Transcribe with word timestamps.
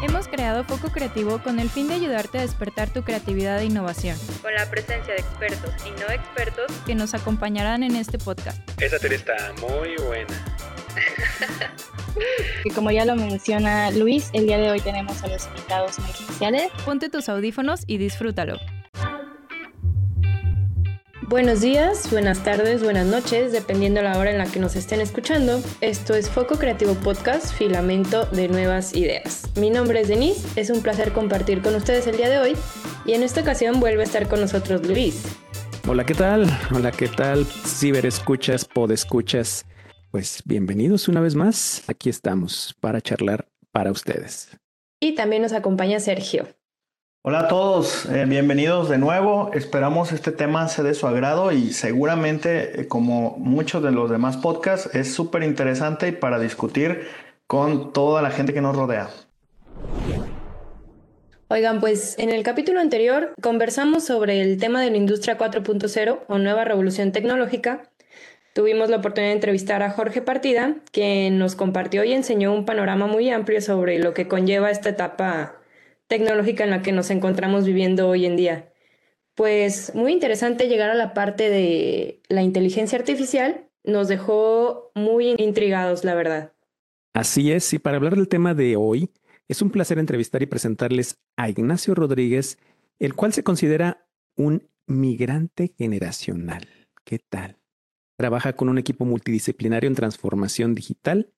Hemos 0.00 0.28
creado 0.28 0.62
Foco 0.62 0.92
Creativo 0.92 1.42
con 1.42 1.58
el 1.58 1.68
fin 1.68 1.88
de 1.88 1.94
ayudarte 1.94 2.38
a 2.38 2.42
despertar 2.42 2.88
tu 2.88 3.02
creatividad 3.02 3.60
e 3.60 3.64
innovación, 3.64 4.16
con 4.42 4.54
la 4.54 4.70
presencia 4.70 5.12
de 5.12 5.20
expertos 5.20 5.72
y 5.84 5.90
no 5.90 6.08
expertos 6.12 6.70
que 6.86 6.94
nos 6.94 7.14
acompañarán 7.14 7.82
en 7.82 7.96
este 7.96 8.16
podcast. 8.16 8.60
Esa 8.80 9.00
teoría 9.00 9.18
está 9.18 9.36
muy 9.60 9.96
buena. 10.06 10.44
Y 12.64 12.70
como 12.70 12.90
ya 12.90 13.04
lo 13.04 13.14
menciona 13.14 13.92
Luis, 13.92 14.30
el 14.32 14.46
día 14.46 14.58
de 14.58 14.72
hoy 14.72 14.80
tenemos 14.80 15.22
a 15.22 15.28
los 15.28 15.46
invitados 15.46 16.00
muy 16.00 16.10
especiales. 16.10 16.68
Ponte 16.84 17.08
tus 17.08 17.28
audífonos 17.28 17.84
y 17.86 17.98
disfrútalo. 17.98 18.58
Buenos 21.28 21.60
días, 21.60 22.10
buenas 22.10 22.42
tardes, 22.42 22.82
buenas 22.82 23.04
noches, 23.04 23.52
dependiendo 23.52 24.00
la 24.00 24.16
hora 24.18 24.30
en 24.30 24.38
la 24.38 24.46
que 24.46 24.60
nos 24.60 24.76
estén 24.76 25.02
escuchando. 25.02 25.60
Esto 25.82 26.14
es 26.14 26.30
Foco 26.30 26.56
Creativo 26.56 26.94
Podcast, 26.94 27.52
filamento 27.52 28.24
de 28.24 28.48
nuevas 28.48 28.96
ideas. 28.96 29.42
Mi 29.54 29.68
nombre 29.68 30.00
es 30.00 30.08
Denise, 30.08 30.58
es 30.58 30.70
un 30.70 30.80
placer 30.80 31.12
compartir 31.12 31.60
con 31.60 31.74
ustedes 31.74 32.06
el 32.06 32.16
día 32.16 32.30
de 32.30 32.38
hoy 32.38 32.56
y 33.04 33.12
en 33.12 33.22
esta 33.22 33.42
ocasión 33.42 33.78
vuelve 33.78 34.00
a 34.00 34.04
estar 34.04 34.26
con 34.26 34.40
nosotros 34.40 34.86
Luis. 34.86 35.22
Hola, 35.86 36.06
¿qué 36.06 36.14
tal? 36.14 36.46
Hola, 36.74 36.92
¿qué 36.92 37.08
tal? 37.08 37.44
Ciberescuchas, 37.44 38.64
podescuchas. 38.64 39.66
Pues 40.10 40.42
bienvenidos 40.46 41.08
una 41.08 41.20
vez 41.20 41.34
más. 41.34 41.84
Aquí 41.88 42.08
estamos 42.08 42.74
para 42.80 43.02
charlar 43.02 43.46
para 43.70 43.90
ustedes. 43.90 44.56
Y 44.98 45.14
también 45.14 45.42
nos 45.42 45.52
acompaña 45.52 46.00
Sergio. 46.00 46.48
Hola 47.22 47.40
a 47.40 47.48
todos, 47.48 48.06
eh, 48.06 48.26
bienvenidos 48.26 48.88
de 48.88 48.96
nuevo. 48.96 49.50
Esperamos 49.52 50.12
este 50.12 50.30
tema 50.30 50.68
sea 50.68 50.84
de 50.84 50.94
su 50.94 51.04
agrado 51.08 51.50
y 51.50 51.72
seguramente, 51.72 52.80
eh, 52.80 52.86
como 52.86 53.36
muchos 53.38 53.82
de 53.82 53.90
los 53.90 54.08
demás 54.08 54.36
podcasts, 54.36 54.94
es 54.94 55.12
súper 55.12 55.42
interesante 55.42 56.12
para 56.12 56.38
discutir 56.38 57.08
con 57.48 57.92
toda 57.92 58.22
la 58.22 58.30
gente 58.30 58.54
que 58.54 58.60
nos 58.60 58.76
rodea. 58.76 59.10
Oigan, 61.48 61.80
pues 61.80 62.16
en 62.20 62.30
el 62.30 62.44
capítulo 62.44 62.78
anterior 62.78 63.34
conversamos 63.42 64.04
sobre 64.04 64.40
el 64.40 64.56
tema 64.58 64.80
de 64.80 64.90
la 64.90 64.96
industria 64.96 65.36
4.0 65.36 66.20
o 66.28 66.38
nueva 66.38 66.64
revolución 66.64 67.10
tecnológica. 67.10 67.90
Tuvimos 68.54 68.90
la 68.90 68.98
oportunidad 68.98 69.30
de 69.30 69.34
entrevistar 69.34 69.82
a 69.82 69.90
Jorge 69.90 70.22
Partida, 70.22 70.76
que 70.92 71.30
nos 71.32 71.56
compartió 71.56 72.04
y 72.04 72.12
enseñó 72.12 72.54
un 72.54 72.64
panorama 72.64 73.08
muy 73.08 73.28
amplio 73.30 73.60
sobre 73.60 73.98
lo 73.98 74.14
que 74.14 74.28
conlleva 74.28 74.70
esta 74.70 74.90
etapa 74.90 75.58
tecnológica 76.08 76.64
en 76.64 76.70
la 76.70 76.82
que 76.82 76.92
nos 76.92 77.10
encontramos 77.10 77.64
viviendo 77.64 78.08
hoy 78.08 78.26
en 78.26 78.36
día. 78.36 78.72
Pues 79.34 79.94
muy 79.94 80.12
interesante 80.12 80.68
llegar 80.68 80.90
a 80.90 80.94
la 80.94 81.14
parte 81.14 81.48
de 81.48 82.22
la 82.28 82.42
inteligencia 82.42 82.98
artificial. 82.98 83.68
Nos 83.84 84.08
dejó 84.08 84.90
muy 84.94 85.36
intrigados, 85.38 86.04
la 86.04 86.14
verdad. 86.14 86.52
Así 87.14 87.52
es, 87.52 87.72
y 87.72 87.78
para 87.78 87.98
hablar 87.98 88.16
del 88.16 88.28
tema 88.28 88.54
de 88.54 88.76
hoy, 88.76 89.10
es 89.46 89.62
un 89.62 89.70
placer 89.70 89.98
entrevistar 89.98 90.42
y 90.42 90.46
presentarles 90.46 91.18
a 91.36 91.48
Ignacio 91.48 91.94
Rodríguez, 91.94 92.58
el 92.98 93.14
cual 93.14 93.32
se 93.32 93.44
considera 93.44 94.06
un 94.36 94.68
migrante 94.86 95.72
generacional. 95.78 96.66
¿Qué 97.04 97.18
tal? 97.18 97.56
Trabaja 98.16 98.54
con 98.54 98.68
un 98.68 98.78
equipo 98.78 99.04
multidisciplinario 99.04 99.88
en 99.88 99.94
transformación 99.94 100.74
digital, 100.74 101.32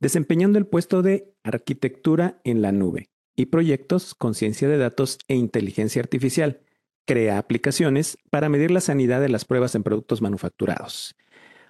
desempeñando 0.00 0.58
el 0.58 0.66
puesto 0.66 1.02
de 1.02 1.32
arquitectura 1.42 2.40
en 2.44 2.60
la 2.60 2.72
nube 2.72 3.08
y 3.36 3.46
proyectos 3.46 4.14
con 4.14 4.34
ciencia 4.34 4.68
de 4.68 4.78
datos 4.78 5.18
e 5.28 5.34
inteligencia 5.36 6.02
artificial. 6.02 6.60
Crea 7.06 7.38
aplicaciones 7.38 8.18
para 8.30 8.48
medir 8.48 8.70
la 8.70 8.80
sanidad 8.80 9.20
de 9.20 9.28
las 9.28 9.44
pruebas 9.44 9.74
en 9.74 9.82
productos 9.82 10.22
manufacturados. 10.22 11.14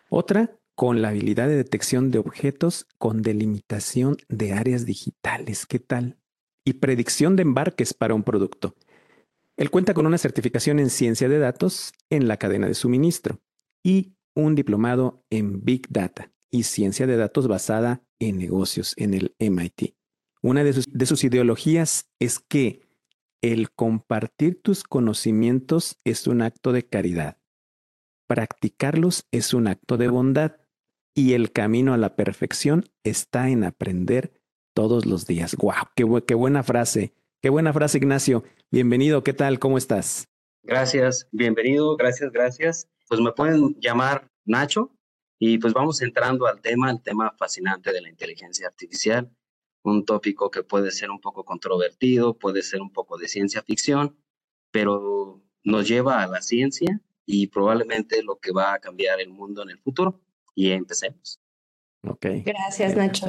Otra, 0.09 0.57
con 0.77 1.03
la 1.03 1.09
habilidad 1.09 1.49
de 1.49 1.57
detección 1.57 2.11
de 2.11 2.19
objetos 2.19 2.87
con 2.99 3.23
delimitación 3.23 4.19
de 4.29 4.53
áreas 4.53 4.87
digitales. 4.87 5.67
¿Qué 5.67 5.81
tal? 5.81 6.19
Y 6.65 6.75
predicción 6.75 7.35
de 7.35 7.43
embarques 7.43 7.95
para 7.95 8.15
un 8.15 8.23
producto. 8.23 8.75
Él 9.57 9.71
cuenta 9.71 9.95
con 9.95 10.07
una 10.07 10.19
certificación 10.19 10.79
en 10.79 10.91
ciencia 10.91 11.29
de 11.29 11.39
datos 11.39 11.93
en 12.11 12.29
la 12.29 12.37
cadena 12.37 12.69
de 12.69 12.75
suministro 12.75 13.41
y 13.83 14.13
un 14.35 14.55
diplomado 14.55 15.25
en 15.31 15.65
Big 15.65 15.89
Data 15.89 16.31
y 16.51 16.65
ciencia 16.65 17.07
de 17.07 17.17
datos 17.17 17.49
basada 17.49 18.03
en 18.19 18.37
negocios 18.37 18.93
en 18.99 19.15
el 19.15 19.35
MIT. 19.39 19.96
Una 20.47 20.63
de 20.63 20.73
sus, 21.07 21.25
ideologías 21.25 22.09
es 22.21 22.39
que 22.39 22.81
el 23.43 23.73
compartir 23.73 24.63
tus 24.63 24.85
conocimientos 24.85 25.99
es 26.05 26.29
un 26.29 26.41
acto 26.41 26.71
de 26.71 26.87
caridad. 26.87 27.39
Practicarlos 28.29 29.27
es 29.33 29.55
un 29.55 29.67
acto 29.67 29.97
de 29.97 30.07
bondad 30.07 30.53
y 31.17 31.33
el 31.33 31.51
camino 31.51 31.95
a 31.95 31.97
la 31.97 32.15
perfección 32.15 32.85
está 33.03 33.49
en 33.49 33.65
aprender 33.65 34.41
todos 34.73 35.05
los 35.05 35.27
días. 35.27 35.57
¡Wow! 35.57 35.73
Qué, 35.97 36.05
qué, 36.25 36.35
buena 36.37 36.63
frase! 36.63 37.13
¡Qué 37.43 37.51
buena 37.51 37.73
frase, 37.73 37.99
Ignacio! 37.99 38.45
Bienvenido, 38.71 39.25
¿qué 39.25 39.33
tal? 39.33 39.59
¿Cómo 39.59 39.79
estás? 39.79 40.29
Gracias, 40.63 41.27
bienvenido, 41.33 41.97
gracias, 41.97 42.31
gracias. 42.31 42.89
Pues 43.09 43.21
me 43.21 43.33
pueden 43.33 43.75
llamar 43.81 44.31
Nacho 44.45 44.97
y 45.41 45.59
pues 45.59 45.73
vamos 45.73 46.01
entrando 46.03 46.47
al 46.47 46.61
tema, 46.61 46.93
el 46.93 47.03
tema 47.03 47.35
fascinante 47.37 47.93
de 47.93 48.01
la 48.01 48.11
inteligencia 48.11 48.69
artificial 48.69 49.29
un 49.91 50.05
tópico 50.05 50.51
que 50.51 50.63
puede 50.63 50.91
ser 50.91 51.11
un 51.11 51.21
poco 51.21 51.45
controvertido, 51.45 52.37
puede 52.37 52.63
ser 52.63 52.81
un 52.81 52.93
poco 52.93 53.19
de 53.19 53.29
ciencia 53.29 53.63
ficción, 53.63 54.17
pero 54.71 55.43
nos 55.63 55.89
lleva 55.89 56.23
a 56.23 56.27
la 56.27 56.43
ciencia 56.43 57.01
y 57.25 57.49
probablemente 57.49 58.23
lo 58.23 58.39
que 58.39 58.53
va 58.53 58.75
a 58.75 58.79
cambiar 58.79 59.21
el 59.21 59.31
mundo 59.31 59.63
en 59.63 59.71
el 59.71 59.79
futuro. 59.79 60.21
Y 60.55 60.71
empecemos. 60.71 61.41
Ok. 62.03 62.27
Gracias, 62.45 62.97
Nacho. 62.97 63.27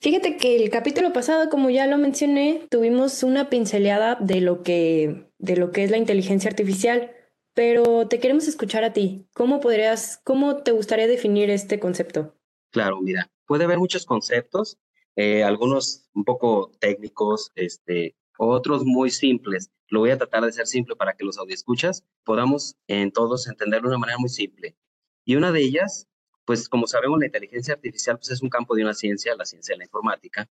Fíjate 0.00 0.36
que 0.36 0.56
el 0.56 0.70
capítulo 0.70 1.12
pasado, 1.12 1.48
como 1.48 1.70
ya 1.70 1.86
lo 1.86 1.96
mencioné, 1.96 2.66
tuvimos 2.70 3.22
una 3.22 3.48
pinceleada 3.48 4.16
de 4.16 4.40
lo 4.40 4.62
que, 4.62 5.30
de 5.38 5.56
lo 5.56 5.72
que 5.72 5.84
es 5.84 5.90
la 5.90 5.96
inteligencia 5.96 6.50
artificial, 6.50 7.10
pero 7.54 8.06
te 8.06 8.20
queremos 8.20 8.46
escuchar 8.46 8.84
a 8.84 8.92
ti. 8.92 9.26
¿Cómo 9.32 9.60
podrías, 9.60 10.20
cómo 10.22 10.58
te 10.58 10.72
gustaría 10.72 11.06
definir 11.06 11.48
este 11.48 11.80
concepto? 11.80 12.36
Claro, 12.70 13.00
mira, 13.00 13.30
puede 13.46 13.64
haber 13.64 13.78
muchos 13.78 14.04
conceptos 14.04 14.78
eh, 15.16 15.42
algunos 15.42 16.08
un 16.14 16.24
poco 16.24 16.70
técnicos, 16.78 17.50
este, 17.54 18.14
otros 18.38 18.84
muy 18.84 19.10
simples. 19.10 19.70
Lo 19.88 20.00
voy 20.00 20.10
a 20.10 20.18
tratar 20.18 20.44
de 20.44 20.52
ser 20.52 20.66
simple 20.66 20.94
para 20.96 21.14
que 21.14 21.24
los 21.24 21.38
escuchas 21.48 22.04
podamos 22.24 22.76
en 22.86 23.12
todos 23.12 23.48
entenderlo 23.48 23.88
de 23.88 23.96
una 23.96 24.00
manera 24.00 24.18
muy 24.18 24.28
simple. 24.28 24.76
Y 25.24 25.36
una 25.36 25.52
de 25.52 25.62
ellas, 25.62 26.08
pues 26.44 26.68
como 26.68 26.86
sabemos, 26.86 27.18
la 27.18 27.26
inteligencia 27.26 27.74
artificial 27.74 28.18
pues, 28.18 28.30
es 28.30 28.42
un 28.42 28.50
campo 28.50 28.74
de 28.74 28.82
una 28.82 28.94
ciencia, 28.94 29.34
la 29.36 29.46
ciencia 29.46 29.74
de 29.74 29.78
la 29.78 29.84
informática. 29.84 30.48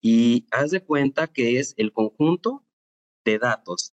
Y 0.00 0.46
haz 0.50 0.72
de 0.72 0.84
cuenta 0.84 1.28
que 1.28 1.58
es 1.58 1.74
el 1.76 1.92
conjunto 1.92 2.64
de 3.24 3.38
datos 3.38 3.94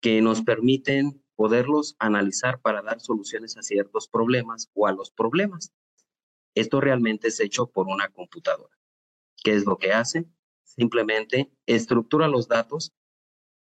que 0.00 0.22
nos 0.22 0.42
permiten 0.42 1.22
poderlos 1.34 1.94
analizar 1.98 2.60
para 2.60 2.80
dar 2.80 3.00
soluciones 3.00 3.56
a 3.58 3.62
ciertos 3.62 4.08
problemas 4.08 4.70
o 4.72 4.86
a 4.86 4.92
los 4.92 5.10
problemas. 5.10 5.72
Esto 6.54 6.80
realmente 6.80 7.28
es 7.28 7.38
hecho 7.40 7.66
por 7.66 7.86
una 7.86 8.08
computadora. 8.08 8.74
¿Qué 9.46 9.54
es 9.54 9.64
lo 9.64 9.78
que 9.78 9.92
hace? 9.92 10.24
Simplemente 10.64 11.52
estructura 11.66 12.26
los 12.26 12.48
datos 12.48 12.90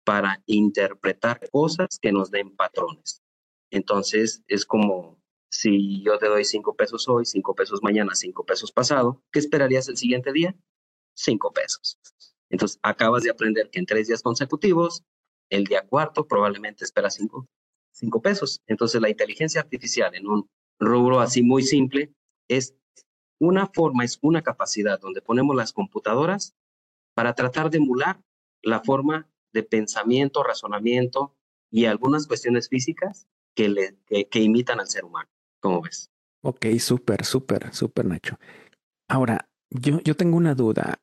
para 0.02 0.42
interpretar 0.46 1.46
cosas 1.50 1.98
que 2.00 2.10
nos 2.10 2.30
den 2.30 2.56
patrones. 2.56 3.22
Entonces, 3.70 4.42
es 4.48 4.64
como 4.64 5.22
si 5.50 6.02
yo 6.02 6.16
te 6.16 6.28
doy 6.28 6.46
cinco 6.46 6.74
pesos 6.74 7.06
hoy, 7.06 7.26
cinco 7.26 7.54
pesos 7.54 7.82
mañana, 7.82 8.14
cinco 8.14 8.46
pesos 8.46 8.72
pasado, 8.72 9.22
¿qué 9.30 9.40
esperarías 9.40 9.86
el 9.90 9.98
siguiente 9.98 10.32
día? 10.32 10.56
Cinco 11.14 11.52
pesos. 11.52 11.98
Entonces, 12.48 12.78
acabas 12.82 13.22
de 13.22 13.28
aprender 13.28 13.68
que 13.68 13.78
en 13.78 13.84
tres 13.84 14.08
días 14.08 14.22
consecutivos, 14.22 15.04
el 15.50 15.64
día 15.64 15.86
cuarto 15.86 16.26
probablemente 16.26 16.86
espera 16.86 17.10
cinco, 17.10 17.46
cinco 17.92 18.22
pesos. 18.22 18.62
Entonces, 18.68 19.02
la 19.02 19.10
inteligencia 19.10 19.60
artificial 19.60 20.14
en 20.14 20.28
un 20.28 20.48
rubro 20.80 21.20
así 21.20 21.42
muy 21.42 21.62
simple 21.62 22.14
es 22.48 22.74
una 23.40 23.66
forma 23.66 24.04
es 24.04 24.18
una 24.22 24.42
capacidad 24.42 25.00
donde 25.00 25.22
ponemos 25.22 25.56
las 25.56 25.72
computadoras 25.72 26.54
para 27.14 27.34
tratar 27.34 27.70
de 27.70 27.78
emular 27.78 28.20
la 28.62 28.80
forma 28.80 29.28
de 29.52 29.62
pensamiento, 29.62 30.42
razonamiento 30.42 31.34
y 31.70 31.86
algunas 31.86 32.26
cuestiones 32.26 32.68
físicas 32.68 33.26
que, 33.54 34.28
imitan 34.34 34.80
al 34.80 34.88
ser 34.88 35.04
humano. 35.04 35.28
¿Cómo 35.60 35.80
ves? 35.80 36.10
Ok, 36.42 36.66
súper, 36.78 37.24
súper, 37.24 37.72
súper, 37.74 38.04
Nacho. 38.04 38.38
Ahora, 39.08 39.48
yo, 39.70 40.00
yo 40.00 40.16
tengo 40.16 40.36
una 40.36 40.54
duda. 40.54 41.00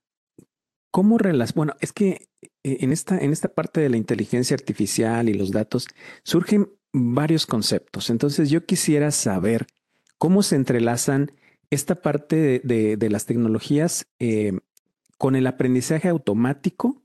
¿Cómo 0.92 1.18
relas? 1.18 1.54
Bueno, 1.54 1.74
es 1.80 1.94
que 1.94 2.30
eh, 2.42 2.77
en 2.81 2.92
esta, 2.92 3.18
en 3.18 3.31
esta 3.31 3.54
parte 3.54 3.80
de 3.80 3.89
la 3.89 3.98
inteligencia 3.98 4.56
artificial 4.56 5.30
y 5.30 5.34
los 5.34 5.51
datos 5.51 5.88
surgen 6.24 6.69
varios 6.94 7.45
conceptos. 7.45 8.10
Entonces, 8.10 8.50
yo 8.50 8.66
quisiera 8.66 9.12
saber 9.12 9.68
cómo 10.18 10.44
se 10.44 10.57
entrelazan 10.57 11.31
esta 11.72 12.02
parte 12.02 12.60
de, 12.64 13.10
las 13.10 13.26
tecnologías 13.26 14.06
eh, 14.20 14.60
con 15.18 15.36
el 15.36 15.48
aprendizaje 15.48 16.10
automático, 16.10 17.02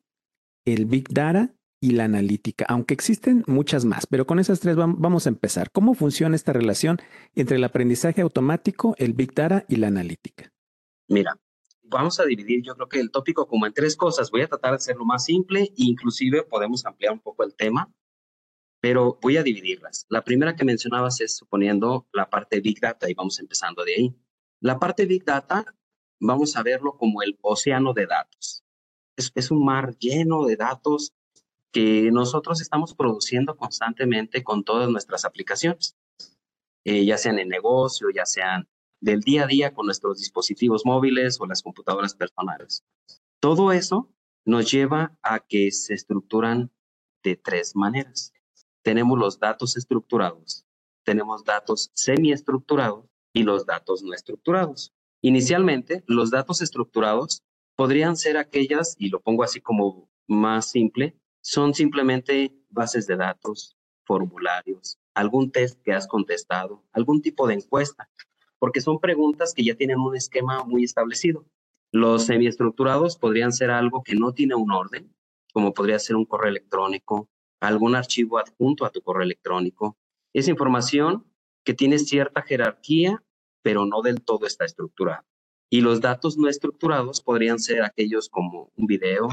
el 0.65 0.87
Big 0.87 1.09
Data 1.09 1.55
y 1.81 1.93
la 1.93 2.05
analítica, 2.05 2.67
aunque 2.69 2.95
existen 2.95 3.45
muchas 3.47 3.85
más, 3.85 4.07
pero 4.07 4.27
con 4.27 4.41
esas 4.41 4.59
tres 4.59 4.77
vamos 4.77 5.27
a 5.27 5.29
empezar. 5.29 5.71
¿Cómo 5.71 5.95
funciona 5.95 6.35
esta 6.35 6.53
relación 6.53 6.99
entre 7.35 7.57
el 7.57 7.65
aprendizaje 7.65 8.23
automático, 8.23 8.97
el 8.99 9.13
Big 9.13 9.35
Data 9.35 9.65
y 9.69 9.77
la 9.77 9.87
analítica? 9.87 10.53
Mira, 11.09 11.39
vamos 11.85 12.19
a 12.19 12.25
dividir 12.25 12.63
yo 12.63 12.75
creo 12.75 12.89
que 12.89 12.99
el 12.99 13.13
tópico 13.13 13.47
como 13.47 13.67
en 13.67 13.73
tres 13.73 13.95
cosas. 13.95 14.31
Voy 14.33 14.41
a 14.41 14.49
tratar 14.49 14.73
de 14.73 14.77
hacerlo 14.77 15.05
más 15.05 15.25
simple 15.25 15.63
e 15.63 15.73
inclusive 15.77 16.43
podemos 16.43 16.85
ampliar 16.85 17.13
un 17.13 17.21
poco 17.21 17.45
el 17.45 17.55
tema, 17.55 17.93
pero 18.81 19.19
voy 19.23 19.37
a 19.37 19.45
dividirlas. 19.45 20.07
La 20.09 20.25
primera 20.25 20.57
que 20.57 20.65
mencionabas 20.65 21.21
es 21.21 21.37
suponiendo 21.37 22.09
la 22.13 22.29
parte 22.29 22.61
Big 22.61 22.81
Data 22.81 23.09
y 23.09 23.15
vamos 23.15 23.39
empezando 23.39 23.85
de 23.85 23.95
ahí. 23.95 24.17
La 24.61 24.79
parte 24.79 25.05
Big 25.05 25.25
Data 25.25 25.65
vamos 26.21 26.57
a 26.57 26.63
verlo 26.63 26.97
como 26.97 27.23
el 27.23 27.39
océano 27.43 27.93
de 27.93 28.07
datos. 28.07 28.65
Es, 29.17 29.51
un 29.51 29.65
mar 29.65 29.97
lleno 29.99 30.45
de 30.45 30.57
datos 30.57 31.13
que 31.73 32.11
nosotros 32.11 32.61
estamos 32.61 32.95
produciendo 32.95 33.57
constantemente 33.57 34.43
con 34.43 34.65
todas 34.65 34.89
nuestras 34.89 35.25
aplicaciones, 35.25 35.97
eh, 36.85 37.05
ya 37.05 37.19
sean 37.19 37.39
en 37.39 37.49
negocio, 37.49 38.09
ya 38.15 38.25
sean 38.25 38.69
del 39.01 39.21
día 39.21 39.45
a 39.45 39.47
día 39.47 39.75
con 39.75 39.87
nuestros 39.87 40.19
dispositivos 40.19 40.87
móviles 40.87 41.41
o 41.41 41.47
las 41.47 41.63
computadoras 41.63 42.15
personales. 42.15 42.85
Todo 43.41 43.73
eso 43.73 44.11
nos 44.45 44.71
lleva 44.71 45.19
a 45.23 45.41
que 45.41 45.71
se 45.71 45.95
estructuran 45.95 46.71
de 47.23 47.37
tres 47.37 47.75
maneras. 47.75 48.33
Tenemos 48.83 49.19
los 49.19 49.39
datos 49.39 49.77
estructurados, 49.77 50.65
tenemos 51.05 51.45
datos 51.45 51.91
semiestructurados 51.95 53.05
y 53.37 53.43
los 53.43 53.67
datos 53.67 54.03
no 54.03 54.15
estructurados. 54.15 54.93
Inicialmente, 55.23 56.03
los 56.07 56.31
datos 56.31 56.63
estructurados 56.63 57.43
podrían 57.77 58.17
ser 58.17 58.37
aquellas, 58.37 58.97
y 58.99 59.11
lo 59.11 59.21
pongo 59.21 59.43
así 59.43 59.61
como 59.61 60.09
más 60.27 60.71
simple, 60.71 61.17
son 61.41 61.75
simplemente 61.75 62.53
bases 62.71 63.07
de 63.07 63.17
datos, 63.17 63.77
formularios, 64.05 64.99
algún 65.15 65.51
test 65.51 65.81
que 65.83 65.93
has 65.93 66.07
contestado, 66.07 66.83
algún 66.93 67.23
tipo 67.23 67.47
de 67.47 67.55
encuesta 67.55 68.09
porque 68.59 68.81
son 68.81 68.99
preguntas 68.99 69.55
que 69.55 69.65
ya 69.65 69.75
tienen 69.75 69.99
un 69.99 70.17
esquema 70.17 70.65
muy 70.65 70.85
establecido. 70.85 71.45
Los 71.93 72.27
semiestructurados 72.27 73.17
podrían 73.17 73.53
ser 73.53 73.71
algo 73.71 74.03
que 74.03 74.15
no 74.15 74.33
tiene 74.33 74.55
un 74.55 74.73
orden, 74.73 75.15
como 75.53 75.73
podría 75.73 75.99
ser 75.99 76.17
un 76.17 76.25
correo 76.25 76.51
electrónico, 76.51 77.29
algún 77.61 77.95
archivo 77.95 78.39
adjunto 78.39 78.85
a 78.85 78.91
tu 78.91 79.01
correo 79.03 79.23
electrónico. 79.23 79.97
Es 80.33 80.49
información 80.49 81.25
que 81.67 81.75
tiene 81.75 81.99
cierta 81.99 82.43
jerarquía, 82.43 83.23
pero 83.61 83.85
no 83.85 84.01
del 84.01 84.23
todo 84.23 84.47
está 84.47 84.65
estructurada. 84.65 85.27
Y 85.69 85.81
los 85.81 86.01
datos 86.01 86.39
no 86.39 86.49
estructurados 86.49 87.21
podrían 87.21 87.59
ser 87.59 87.83
aquellos 87.83 88.29
como 88.29 88.71
un 88.77 88.87
video, 88.87 89.29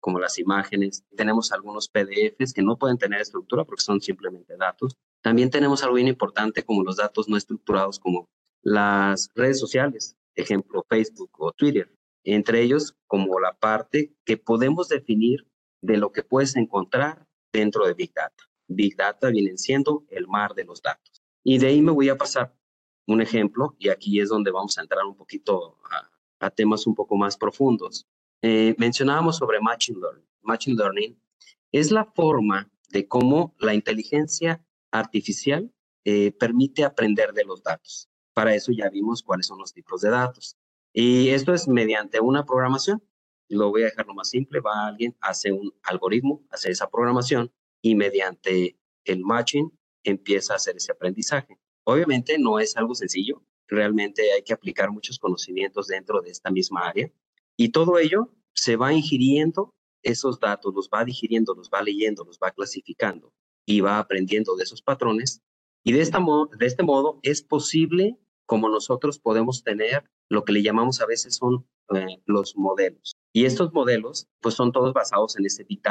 como 0.00 0.18
las 0.18 0.38
imágenes. 0.40 1.04
Tenemos 1.16 1.52
algunos 1.52 1.88
PDFs 1.88 2.52
que 2.52 2.62
no 2.62 2.76
pueden 2.76 2.98
tener 2.98 3.20
estructura 3.20 3.64
porque 3.64 3.84
son 3.84 4.00
simplemente 4.00 4.56
datos. 4.56 4.96
También 5.22 5.48
tenemos 5.48 5.84
algo 5.84 5.94
bien 5.94 6.08
importante 6.08 6.64
como 6.64 6.82
los 6.82 6.96
datos 6.96 7.28
no 7.28 7.36
estructurados, 7.36 8.00
como 8.00 8.28
las 8.62 9.30
redes 9.36 9.60
sociales, 9.60 10.16
ejemplo 10.34 10.84
Facebook 10.88 11.30
o 11.38 11.52
Twitter, 11.52 11.88
entre 12.24 12.62
ellos 12.62 12.96
como 13.06 13.38
la 13.38 13.56
parte 13.56 14.12
que 14.24 14.36
podemos 14.36 14.88
definir 14.88 15.46
de 15.82 15.98
lo 15.98 16.10
que 16.10 16.24
puedes 16.24 16.56
encontrar 16.56 17.28
dentro 17.52 17.86
de 17.86 17.94
Big 17.94 18.12
Data. 18.12 18.42
Big 18.66 18.96
Data 18.96 19.28
viene 19.28 19.56
siendo 19.56 20.04
el 20.08 20.26
mar 20.26 20.54
de 20.54 20.64
los 20.64 20.82
datos. 20.82 21.15
Y 21.48 21.58
de 21.58 21.68
ahí 21.68 21.80
me 21.80 21.92
voy 21.92 22.08
a 22.08 22.18
pasar 22.18 22.52
un 23.06 23.20
ejemplo, 23.20 23.76
y 23.78 23.88
aquí 23.88 24.18
es 24.18 24.30
donde 24.30 24.50
vamos 24.50 24.76
a 24.78 24.80
entrar 24.82 25.06
un 25.06 25.14
poquito 25.14 25.78
a, 26.40 26.50
temas 26.50 26.88
un 26.88 26.94
poco 26.96 27.16
más 27.16 27.36
profundos. 27.36 28.08
Eh, 28.42 28.74
mencionábamos 28.78 29.36
sobre 29.36 29.60
Machine 29.60 30.00
Learning. 30.00 30.26
Machine 30.42 30.76
Learning 30.76 31.22
es 31.70 31.92
la 31.92 32.04
forma 32.04 32.68
de 32.88 33.06
cómo 33.06 33.54
la 33.60 33.74
inteligencia 33.74 34.60
artificial 34.90 35.72
eh, 36.04 36.32
permite 36.32 36.82
aprender 36.82 37.32
de 37.32 37.44
los 37.44 37.62
datos. 37.62 38.08
Para 38.34 38.52
eso 38.52 38.72
ya 38.72 38.90
vimos 38.90 39.22
cuáles 39.22 39.46
son 39.46 39.60
los 39.60 39.72
tipos 39.72 40.00
de 40.00 40.10
datos. 40.10 40.56
Y 40.92 41.28
esto 41.28 41.54
es 41.54 41.68
mediante 41.68 42.18
una 42.18 42.44
programación. 42.44 43.00
Lo 43.48 43.70
voy 43.70 43.82
a 43.82 43.86
dejar 43.86 44.06
lo 44.08 44.14
más 44.14 44.30
simple. 44.30 44.58
Va 44.58 44.88
alguien, 44.88 45.16
hace 45.20 45.52
un 45.52 45.72
algoritmo, 45.84 46.44
hace 46.50 46.72
esa 46.72 46.90
programación 46.90 47.52
y 47.82 47.94
mediante 47.94 48.80
el 49.04 49.20
matching 49.20 49.70
empieza 50.10 50.52
a 50.52 50.56
hacer 50.56 50.76
ese 50.76 50.92
aprendizaje. 50.92 51.58
Obviamente 51.84 52.38
no 52.38 52.58
es 52.58 52.76
algo 52.76 52.94
sencillo. 52.94 53.42
Realmente 53.68 54.32
hay 54.32 54.42
que 54.42 54.52
aplicar 54.52 54.90
muchos 54.90 55.18
conocimientos 55.18 55.88
dentro 55.88 56.20
de 56.20 56.30
esta 56.30 56.50
misma 56.50 56.88
área. 56.88 57.10
Y 57.56 57.70
todo 57.70 57.98
ello 57.98 58.30
se 58.52 58.76
va 58.76 58.92
ingiriendo 58.92 59.74
esos 60.02 60.38
datos, 60.38 60.74
los 60.74 60.88
va 60.88 61.04
digiriendo, 61.04 61.54
los 61.54 61.68
va 61.70 61.82
leyendo, 61.82 62.24
los 62.24 62.38
va 62.38 62.50
clasificando 62.52 63.32
y 63.66 63.80
va 63.80 63.98
aprendiendo 63.98 64.56
de 64.56 64.64
esos 64.64 64.82
patrones. 64.82 65.42
Y 65.84 65.92
de, 65.92 66.00
esta 66.00 66.20
de 66.58 66.66
este 66.66 66.82
modo 66.82 67.18
es 67.22 67.42
posible 67.42 68.18
como 68.46 68.68
nosotros 68.68 69.18
podemos 69.18 69.62
tener 69.62 70.04
lo 70.28 70.44
que 70.44 70.52
le 70.52 70.62
llamamos 70.62 71.00
a 71.00 71.06
veces 71.06 71.36
son 71.36 71.66
eh, 71.94 72.22
los 72.26 72.56
modelos. 72.56 73.16
Y 73.32 73.44
estos 73.44 73.72
modelos, 73.72 74.26
pues 74.40 74.54
son 74.54 74.72
todos 74.72 74.92
basados 74.92 75.36
en 75.36 75.46
ese 75.46 75.64
Big 75.64 75.82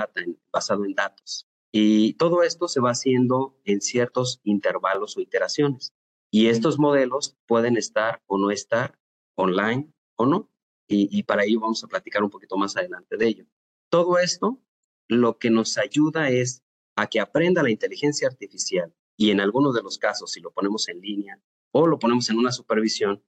basado 0.52 0.86
en 0.86 0.94
datos. 0.94 1.48
Y 1.77 2.13
todo 2.13 2.42
esto 2.42 2.69
se 2.69 2.80
va 2.80 2.92
haciendo 2.92 3.60
en 3.66 3.81
ciertos 3.81 4.39
intervalos 4.45 5.18
o 5.18 5.19
iteraciones. 5.19 5.94
Y 6.31 6.48
estos 6.48 6.80
modelos 6.80 7.36
pueden 7.48 7.75
estar 7.75 8.24
o 8.27 8.38
no 8.38 8.50
estar 8.50 8.98
online 9.36 9.92
o 10.16 10.25
no. 10.25 10.50
Y, 10.88 11.22
para 11.24 11.44
ello 11.44 11.60
vamos 11.60 11.83
a 11.83 11.88
platicar 11.88 12.24
un 12.24 12.30
poquito 12.30 12.56
más 12.56 12.77
adelante 12.77 13.18
de 13.18 13.27
ello. 13.27 13.45
Todo 13.89 14.19
esto 14.19 14.62
lo 15.10 15.38
que 15.38 15.50
nos 15.50 15.77
ayuda 15.77 16.30
es 16.30 16.63
a 16.95 17.07
que 17.07 17.19
aprenda 17.19 17.62
la 17.62 17.72
inteligencia 17.72 18.30
artificial 18.30 18.95
y 19.18 19.31
en 19.31 19.42
algunos 19.42 19.75
de 19.75 19.83
los 19.83 19.98
casos, 19.98 20.31
si 20.31 20.39
lo 20.39 20.51
ponemos 20.51 20.88
en 20.88 21.01
línea 21.01 21.42
o 21.74 21.88
lo 21.88 22.00
ponemos 22.00 22.30
en 22.30 22.38
una 22.38 22.54
supervisión, 22.54 23.22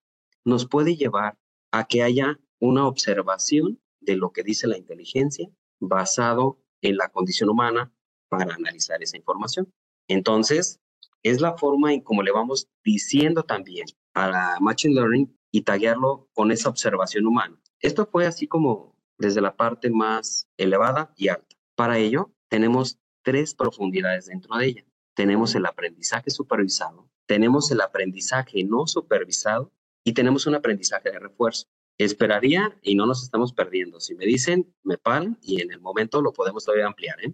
nos 0.46 0.66
puede 0.66 0.96
llevar 0.96 1.38
a 1.74 1.86
que 1.86 2.02
haya 2.02 2.40
una 2.60 2.88
observación 2.88 3.82
de 4.00 4.16
lo 4.16 4.32
que 4.32 4.44
dice 4.44 4.68
la 4.68 4.78
inteligencia 4.78 5.50
basado 5.82 6.62
en 6.82 6.96
la 6.96 7.10
condición 7.10 7.50
humana 7.50 7.92
para 8.30 8.54
analizar 8.54 9.02
esa 9.02 9.18
información. 9.18 9.72
Entonces, 10.08 10.80
es 11.24 11.42
la 11.42 11.58
forma 11.58 11.94
en 11.94 12.02
cómo 12.02 12.24
le 12.24 12.32
vamos 12.32 12.68
diciendo 12.84 13.44
también 13.44 13.86
a 14.14 14.28
la 14.28 14.58
Machine 14.62 14.96
Learning 14.96 15.38
y 15.52 15.62
taguearlo 15.62 16.30
con 16.34 16.52
esa 16.52 16.70
observación 16.70 17.26
humana. 17.26 17.60
Esto 17.80 18.06
fue 18.06 18.26
así 18.26 18.48
como 18.48 18.96
desde 19.18 19.42
la 19.42 19.56
parte 19.56 19.90
más 19.90 20.48
elevada 20.58 21.14
y 21.16 21.30
alta. 21.30 21.56
Para 21.76 21.98
ello, 21.98 22.32
tenemos 22.50 23.00
tres 23.24 23.54
profundidades 23.56 24.28
dentro 24.28 24.56
de 24.58 24.68
ella. 24.68 24.86
Tenemos 25.16 25.56
el 25.56 25.66
aprendizaje 25.66 26.30
supervisado, 26.30 27.10
tenemos 27.26 27.72
el 27.72 27.82
aprendizaje 27.82 28.64
no 28.64 28.88
supervisado 28.88 29.72
y 30.04 30.14
tenemos 30.14 30.46
un 30.48 30.56
aprendizaje 30.56 31.12
de 31.12 31.20
refuerzo. 31.20 31.68
Esperaría 31.98 32.78
y 32.84 32.96
no 32.96 33.08
nos 33.08 33.24
estamos 33.24 33.54
perdiendo. 33.54 34.00
Si 34.00 34.14
me 34.16 34.26
dicen, 34.26 34.74
me 34.84 34.98
paran 34.98 35.38
y 35.42 35.62
en 35.62 35.72
el 35.72 35.82
momento 35.82 36.22
lo 36.22 36.32
podemos 36.32 36.64
todavía 36.64 36.86
ampliar. 36.86 37.20
¿eh? 37.24 37.34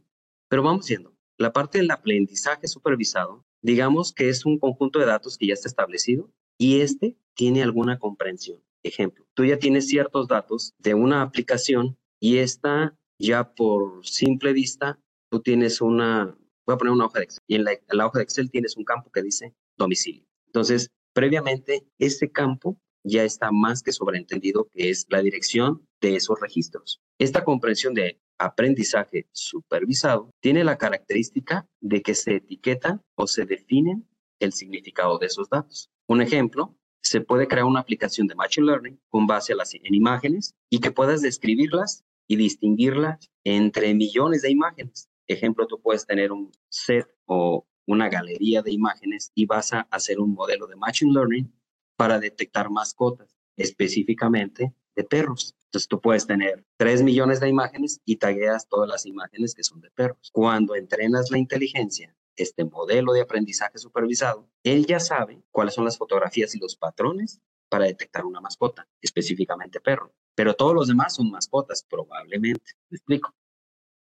Pero 0.54 0.62
vamos 0.62 0.88
viendo. 0.88 1.18
La 1.40 1.52
parte 1.52 1.80
del 1.80 1.90
aprendizaje 1.90 2.68
supervisado, 2.68 3.44
digamos 3.64 4.14
que 4.14 4.30
es 4.30 4.46
un 4.46 4.60
conjunto 4.60 5.00
de 5.00 5.08
datos 5.08 5.36
que 5.36 5.48
ya 5.48 5.56
está 5.56 5.68
establecido 5.68 6.30
y 6.60 6.82
este 6.82 7.18
tiene 7.34 7.64
alguna 7.64 7.98
comprensión. 7.98 8.62
Ejemplo, 8.84 9.26
tú 9.34 9.46
ya 9.46 9.58
tienes 9.58 9.88
ciertos 9.88 10.28
datos 10.28 10.76
de 10.78 10.94
una 10.94 11.24
aplicación 11.24 11.98
y 12.20 12.38
esta 12.38 12.96
ya 13.18 13.56
por 13.56 14.06
simple 14.06 14.54
vista, 14.54 15.00
tú 15.32 15.42
tienes 15.42 15.82
una, 15.82 16.38
voy 16.68 16.76
a 16.76 16.78
poner 16.78 16.94
una 16.94 17.08
hoja 17.08 17.18
de 17.18 17.26
Excel 17.26 17.44
y 17.48 17.56
en 17.56 17.64
la, 17.64 18.06
hoja 18.06 18.20
de 18.20 18.24
Excel 18.24 18.52
tienes 18.52 18.78
un 18.78 18.84
campo 18.84 19.10
que 19.10 19.24
dice 19.24 19.56
domicilio. 19.76 20.24
Entonces, 20.46 20.92
previamente, 21.14 21.88
este 21.98 22.32
campo 22.32 22.80
ya 23.04 23.24
está 23.24 23.52
más 23.52 23.82
que 23.82 23.92
sobreentendido 23.92 24.68
que 24.72 24.92
es 24.92 25.08
la 25.10 25.24
dirección 25.24 25.88
de 26.00 26.16
esos 26.16 26.40
registros. 26.40 27.02
Esta 27.18 27.44
comprensión 27.44 27.96
de 27.96 28.22
aprendizaje 28.38 29.28
supervisado 29.32 30.32
tiene 30.40 30.64
la 30.64 30.78
característica 30.78 31.68
de 31.82 32.02
que 32.02 32.16
se 32.16 32.36
etiquetan 32.36 33.02
o 33.16 33.28
se 33.28 33.46
definen 33.46 34.08
el 34.40 34.54
significado 34.54 35.18
de 35.18 35.28
esos 35.28 35.50
datos. 35.50 35.90
Un 36.08 36.22
ejemplo, 36.22 36.76
se 37.02 37.22
puede 37.22 37.48
crear 37.48 37.66
una 37.66 37.82
aplicación 37.82 38.28
de 38.28 38.36
Machine 38.36 38.68
Learning 38.68 39.00
con 39.10 39.28
base 39.28 39.54
en 39.54 39.94
imágenes 39.94 40.56
y 40.70 40.80
que 40.80 40.92
puedas 40.92 41.22
describirlas 41.22 42.06
y 42.28 42.38
distinguirlas 42.38 43.30
entre 43.44 43.94
millones 43.94 44.42
de 44.42 44.52
imágenes. 44.52 45.10
Ejemplo, 45.28 45.68
tú 45.68 45.82
puedes 45.82 46.06
tener 46.06 46.32
un 46.32 46.52
set 46.70 47.08
o 47.26 47.68
una 47.86 48.10
galería 48.10 48.62
de 48.62 48.72
imágenes 48.72 49.32
y 49.36 49.46
vas 49.46 49.74
a 49.74 49.82
hacer 49.92 50.20
un 50.20 50.34
modelo 50.34 50.68
de 50.68 50.76
Machine 50.76 51.14
Learning 51.14 51.54
para 51.98 52.20
detectar 52.20 52.70
mascotas, 52.70 53.36
específicamente 53.58 54.74
de 54.96 55.04
perros. 55.04 55.56
Entonces 55.74 55.88
tú 55.88 56.00
puedes 56.00 56.28
tener 56.28 56.64
3 56.78 57.02
millones 57.02 57.40
de 57.40 57.50
imágenes 57.50 58.00
y 58.06 58.18
tagueas 58.18 58.70
todas 58.70 58.88
las 58.88 59.08
imágenes 59.08 59.56
que 59.56 59.64
son 59.64 59.82
de 59.82 59.90
perros. 59.90 60.30
Cuando 60.32 60.76
entrenas 60.76 61.32
la 61.32 61.40
inteligencia, 61.40 62.16
este 62.36 62.64
modelo 62.64 63.12
de 63.12 63.22
aprendizaje 63.22 63.80
supervisado, 63.80 64.48
él 64.62 64.86
ya 64.86 65.00
sabe 65.00 65.42
cuáles 65.50 65.74
son 65.74 65.86
las 65.86 65.98
fotografías 65.98 66.54
y 66.54 66.60
los 66.60 66.76
patrones 66.76 67.42
para 67.70 67.86
detectar 67.86 68.24
una 68.24 68.40
mascota, 68.40 68.88
específicamente 69.02 69.80
perro. 69.80 70.14
Pero 70.36 70.54
todos 70.54 70.76
los 70.76 70.88
demás 70.90 71.16
son 71.16 71.32
mascotas, 71.32 71.84
probablemente. 71.90 72.74
¿Me 72.92 72.98
explico? 72.98 73.34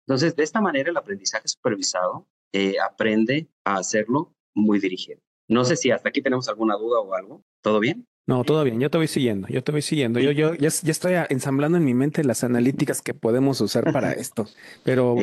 Entonces, 0.05 0.35
de 0.35 0.43
esta 0.43 0.61
manera, 0.61 0.91
el 0.91 0.97
aprendizaje 0.97 1.47
supervisado 1.47 2.27
eh, 2.53 2.75
aprende 2.79 3.49
a 3.63 3.77
hacerlo 3.77 4.35
muy 4.53 4.79
dirigido. 4.79 5.19
No 5.47 5.65
sé 5.65 5.77
si 5.77 5.89
hasta 5.89 6.09
aquí 6.09 6.21
tenemos 6.21 6.47
alguna 6.47 6.75
duda 6.75 6.99
o 6.99 7.15
algo. 7.15 7.43
¿Todo 7.63 7.79
bien? 7.79 8.07
No, 8.27 8.43
todo 8.43 8.63
bien, 8.63 8.79
yo 8.79 8.89
te 8.89 8.97
voy 8.97 9.07
siguiendo, 9.07 9.47
yo 9.49 9.63
te 9.63 9.71
voy 9.71 9.83
siguiendo. 9.83 10.19
Yo, 10.19 10.31
yo 10.31 10.55
ya, 10.55 10.69
ya, 10.69 10.91
estoy 10.91 11.13
ensamblando 11.29 11.77
en 11.77 11.85
mi 11.85 11.93
mente 11.93 12.23
las 12.23 12.43
analíticas 12.43 13.03
que 13.03 13.13
podemos 13.13 13.61
usar 13.61 13.91
para 13.93 14.11
esto. 14.13 14.47
Pero 14.83 15.15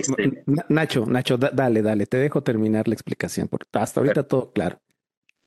Nacho, 0.68 1.04
Nacho, 1.06 1.36
dale, 1.36 1.82
dale, 1.82 2.06
te 2.06 2.18
dejo 2.18 2.42
terminar 2.42 2.86
la 2.86 2.94
explicación, 2.94 3.48
porque 3.48 3.66
hasta 3.72 4.00
ahorita 4.00 4.22
todo 4.22 4.52
claro. 4.52 4.78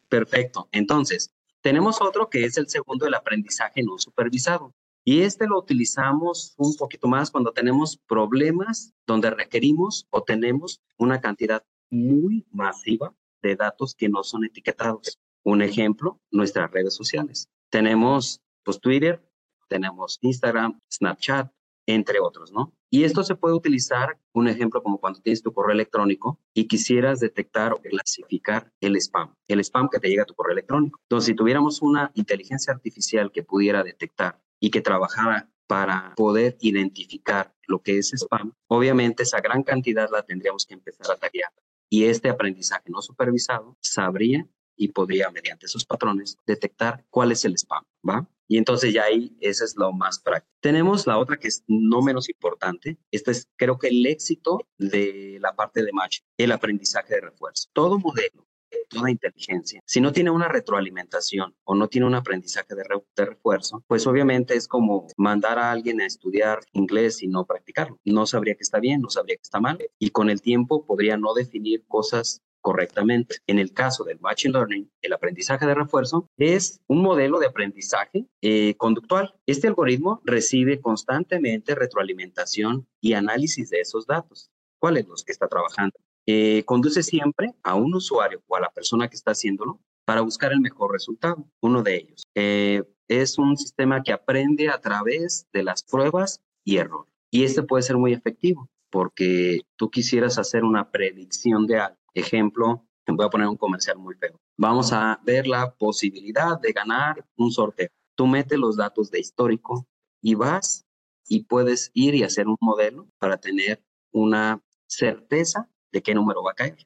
Perfecto. 0.09 0.67
Entonces, 0.73 1.31
tenemos 1.61 2.01
otro 2.01 2.29
que 2.29 2.43
es 2.43 2.57
el 2.57 2.67
segundo, 2.67 3.07
el 3.07 3.13
aprendizaje 3.13 3.83
no 3.83 3.97
supervisado. 3.97 4.73
Y 5.05 5.21
este 5.21 5.47
lo 5.47 5.57
utilizamos 5.59 6.55
un 6.57 6.75
poquito 6.75 7.07
más 7.07 7.31
cuando 7.31 7.53
tenemos 7.53 7.97
problemas 8.07 8.93
donde 9.07 9.29
requerimos 9.29 10.07
o 10.09 10.23
tenemos 10.23 10.81
una 10.97 11.21
cantidad 11.21 11.63
muy 11.89 12.45
masiva 12.51 13.13
de 13.41 13.55
datos 13.55 13.95
que 13.95 14.09
no 14.09 14.23
son 14.23 14.43
etiquetados. 14.43 15.19
Un 15.45 15.61
ejemplo, 15.61 16.19
nuestras 16.31 16.71
redes 16.71 16.95
sociales. 16.95 17.47
Tenemos 17.69 18.41
pues, 18.63 18.79
Twitter, 18.79 19.21
tenemos 19.69 20.17
Instagram, 20.21 20.79
Snapchat, 20.91 21.51
entre 21.87 22.19
otros, 22.19 22.51
¿no? 22.51 22.73
Y 22.91 23.03
esto 23.03 23.23
se 23.23 23.35
puede 23.35 23.55
utilizar, 23.55 24.17
un 24.33 24.47
ejemplo 24.47 24.81
como 24.81 24.99
cuando 24.99 25.19
tienes 25.19 25.43
tu 25.43 25.53
correo 25.53 25.73
electrónico 25.73 26.39
y 26.53 26.67
quisieras 26.67 27.19
detectar 27.19 27.73
o 27.73 27.81
clasificar 27.81 28.71
el 28.79 28.95
spam, 28.95 29.33
el 29.47 29.59
spam 29.59 29.89
que 29.89 29.99
te 29.99 30.09
llega 30.09 30.23
a 30.23 30.25
tu 30.25 30.33
correo 30.33 30.53
electrónico. 30.53 30.99
Entonces, 31.03 31.27
si 31.27 31.35
tuviéramos 31.35 31.81
una 31.81 32.11
inteligencia 32.15 32.73
artificial 32.73 33.31
que 33.31 33.43
pudiera 33.43 33.83
detectar 33.83 34.41
y 34.59 34.71
que 34.71 34.81
trabajara 34.81 35.49
para 35.67 36.13
poder 36.15 36.57
identificar 36.61 37.53
lo 37.67 37.81
que 37.81 37.97
es 37.97 38.13
spam, 38.13 38.53
obviamente 38.67 39.23
esa 39.23 39.41
gran 39.41 39.63
cantidad 39.63 40.09
la 40.11 40.23
tendríamos 40.23 40.65
que 40.65 40.75
empezar 40.75 41.11
a 41.11 41.17
taguear. 41.17 41.51
Y 41.89 42.05
este 42.05 42.29
aprendizaje 42.29 42.89
no 42.89 43.01
supervisado 43.01 43.77
sabría 43.81 44.47
y 44.75 44.89
podría, 44.89 45.29
mediante 45.31 45.65
esos 45.65 45.85
patrones, 45.85 46.37
detectar 46.45 47.05
cuál 47.09 47.31
es 47.31 47.45
el 47.45 47.53
spam, 47.57 47.83
¿va? 48.07 48.27
Y 48.47 48.57
entonces 48.57 48.93
ya 48.93 49.03
ahí, 49.03 49.35
ese 49.39 49.65
es 49.65 49.75
lo 49.75 49.91
más 49.91 50.19
práctico. 50.19 50.55
Tenemos 50.61 51.07
la 51.07 51.17
otra 51.17 51.37
que 51.37 51.47
es 51.47 51.63
no 51.67 52.01
menos 52.01 52.29
importante. 52.29 52.97
Este 53.11 53.31
es, 53.31 53.49
creo 53.55 53.79
que 53.79 53.87
el 53.87 54.05
éxito 54.05 54.67
de 54.77 55.39
la 55.41 55.55
parte 55.55 55.83
de 55.83 55.91
match, 55.91 56.19
el 56.37 56.51
aprendizaje 56.51 57.15
de 57.15 57.21
refuerzo. 57.21 57.69
Todo 57.73 57.97
modelo, 57.97 58.47
toda 58.89 59.09
inteligencia, 59.09 59.81
si 59.85 59.99
no 59.99 60.11
tiene 60.11 60.29
una 60.29 60.47
retroalimentación 60.47 61.55
o 61.63 61.75
no 61.75 61.87
tiene 61.87 62.07
un 62.07 62.15
aprendizaje 62.15 62.75
de, 62.75 62.83
de, 63.15 63.25
refuerzo, 63.25 63.83
pues 63.87 64.05
obviamente 64.05 64.55
es 64.55 64.67
como 64.67 65.07
mandar 65.17 65.57
a 65.59 65.71
alguien 65.71 66.01
a 66.01 66.05
estudiar 66.05 66.59
inglés 66.73 67.23
y 67.23 67.27
no 67.27 67.45
practicarlo. 67.45 67.99
No 68.03 68.25
sabría 68.25 68.55
que 68.55 68.63
está 68.63 68.79
bien, 68.79 69.01
no 69.01 69.09
sabría 69.09 69.37
que 69.37 69.43
está 69.43 69.59
mal 69.59 69.77
y 69.97 70.09
con 70.11 70.29
el 70.29 70.41
tiempo 70.41 70.85
podría 70.85 71.17
no 71.17 71.33
definir 71.33 71.83
cosas 71.87 72.41
correctamente. 72.65 73.37
En 73.45 73.59
el 73.59 73.73
caso 73.73 74.03
del 74.03 74.19
Machine 74.19 74.53
Learning, 74.53 74.91
el 75.03 75.13
aprendizaje 75.13 75.67
de 75.67 75.75
refuerzo 75.75 76.27
es 76.35 76.81
un 76.87 77.03
modelo 77.03 77.37
de 77.37 77.45
aprendizaje 77.45 78.25
eh, 78.41 78.73
conductual. 78.77 79.35
Este 79.45 79.67
algoritmo 79.67 80.19
recibe 80.25 80.81
constantemente 80.81 81.75
retroalimentación 81.75 82.87
y 82.99 83.13
análisis 83.13 83.69
de 83.69 83.81
esos 83.81 84.07
datos. 84.07 84.49
¿Cuáles 84.79 85.07
los 85.07 85.23
que 85.23 85.31
está 85.31 85.47
trabajando? 85.47 85.93
Eh, 86.25 86.63
conduce 86.65 87.03
siempre 87.03 87.53
a 87.61 87.75
un 87.75 87.93
usuario 87.93 88.41
o 88.47 88.55
a 88.55 88.61
la 88.61 88.71
persona 88.71 89.09
que 89.09 89.15
está 89.15 89.33
haciéndolo 89.33 89.79
para 90.03 90.21
buscar 90.21 90.51
el 90.51 90.59
mejor 90.59 90.91
resultado. 90.91 91.47
Uno 91.61 91.83
de 91.83 91.97
ellos 91.97 92.23
eh, 92.33 92.81
es 93.07 93.37
un 93.37 93.57
sistema 93.57 94.01
que 94.01 94.11
aprende 94.11 94.69
a 94.69 94.81
través 94.81 95.45
de 95.53 95.61
las 95.61 95.83
pruebas 95.83 96.41
y 96.65 96.77
error. 96.77 97.05
Y 97.31 97.43
este 97.43 97.61
puede 97.61 97.83
ser 97.83 97.97
muy 97.97 98.11
efectivo 98.13 98.67
porque 98.89 99.59
tú 99.75 99.91
quisieras 99.91 100.39
hacer 100.39 100.63
una 100.63 100.89
predicción 100.89 101.67
de 101.67 101.77
algo 101.77 102.04
Ejemplo, 102.15 102.87
voy 103.05 103.25
a 103.25 103.29
poner 103.29 103.47
un 103.47 103.57
comercial 103.57 103.97
muy 103.97 104.15
feo. 104.15 104.39
Vamos 104.57 104.93
a 104.93 105.19
ver 105.23 105.47
la 105.47 105.75
posibilidad 105.75 106.57
de 106.59 106.71
ganar 106.71 107.25
un 107.35 107.51
sorteo. 107.51 107.89
Tú 108.15 108.25
metes 108.25 108.57
los 108.57 108.77
datos 108.77 109.11
de 109.11 109.19
histórico 109.19 109.85
y 110.21 110.33
vas 110.33 110.85
y 111.27 111.43
puedes 111.43 111.91
ir 111.93 112.15
y 112.15 112.23
hacer 112.23 112.47
un 112.47 112.55
modelo 112.61 113.09
para 113.19 113.37
tener 113.37 113.83
una 114.13 114.63
certeza 114.87 115.69
de 115.91 116.01
qué 116.01 116.15
número 116.15 116.41
va 116.41 116.51
a 116.51 116.55
caer. 116.55 116.77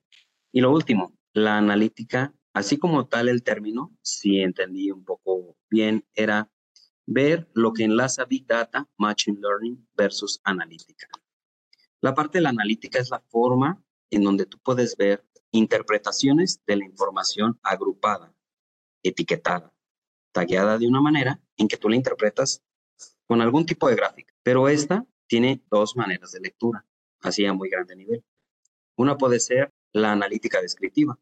Y 0.52 0.62
lo 0.62 0.72
último, 0.72 1.14
la 1.34 1.60
analítica, 1.60 2.34
así 2.54 2.80
como 2.80 3.08
tal 3.08 3.30
el 3.30 3.44
término, 3.44 3.96
si 4.02 4.40
entendí 4.40 4.90
un 4.90 5.06
poco 5.06 5.56
bien, 5.70 6.08
era 6.16 6.50
ver 7.06 7.48
lo 7.54 7.72
que 7.72 7.84
enlaza 7.84 8.26
Big 8.26 8.48
Data, 8.48 8.90
Machine 8.98 9.38
Learning 9.40 9.88
versus 9.96 10.42
analítica. 10.44 11.08
La 12.02 12.16
parte 12.16 12.40
de 12.40 12.44
la 12.44 12.50
analítica 12.50 12.98
es 12.98 13.12
la 13.12 13.20
forma 13.20 13.84
en 14.12 14.24
donde 14.24 14.46
tú 14.46 14.58
puedes 14.60 14.96
ver 14.98 15.26
interpretaciones 15.52 16.62
de 16.66 16.78
la 16.78 16.86
información 16.86 17.60
agrupada, 17.64 18.34
etiquetada, 19.04 19.74
tagueada 20.32 20.78
de 20.78 20.88
una 20.88 21.02
manera 21.02 21.42
en 21.58 21.68
que 21.68 21.78
tú 21.78 21.90
la 21.90 21.96
interpretas 21.96 22.62
con 23.26 23.42
algún 23.42 23.66
tipo 23.66 23.88
de 23.88 23.96
gráfica. 23.96 24.34
Pero 24.44 24.68
esta 24.68 25.06
tiene 25.28 25.64
dos 25.70 25.96
maneras 25.96 26.32
de 26.32 26.40
lectura, 26.40 26.86
así 27.22 27.46
a 27.46 27.54
muy 27.54 27.70
grande 27.70 27.96
nivel. 27.96 28.24
Una 28.96 29.18
puede 29.18 29.40
ser 29.40 29.72
la 29.94 30.12
analítica 30.12 30.62
descriptiva, 30.62 31.18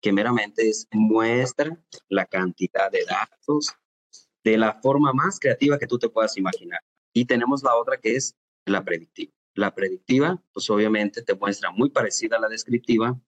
que 0.00 0.12
meramente 0.12 0.68
es 0.68 0.86
muestra 0.92 1.82
la 2.08 2.26
cantidad 2.26 2.90
de 2.90 3.04
datos 3.04 3.74
de 4.44 4.58
la 4.58 4.80
forma 4.80 5.12
más 5.12 5.40
creativa 5.40 5.78
que 5.78 5.86
tú 5.86 5.98
te 5.98 6.10
puedas 6.10 6.36
imaginar. 6.36 6.80
Y 7.14 7.24
tenemos 7.24 7.62
la 7.62 7.74
otra 7.76 7.98
que 7.98 8.16
es 8.16 8.36
la 8.66 8.84
predictiva. 8.84 9.32
La 9.54 9.74
predictiva, 9.74 10.42
pues 10.52 10.68
obviamente 10.70 11.22
te 11.22 11.34
muestra 11.34 11.70
muy 11.70 11.90
parecida 11.90 12.36
a 12.36 12.40
la 12.40 12.48
descriptiva, 12.48 13.18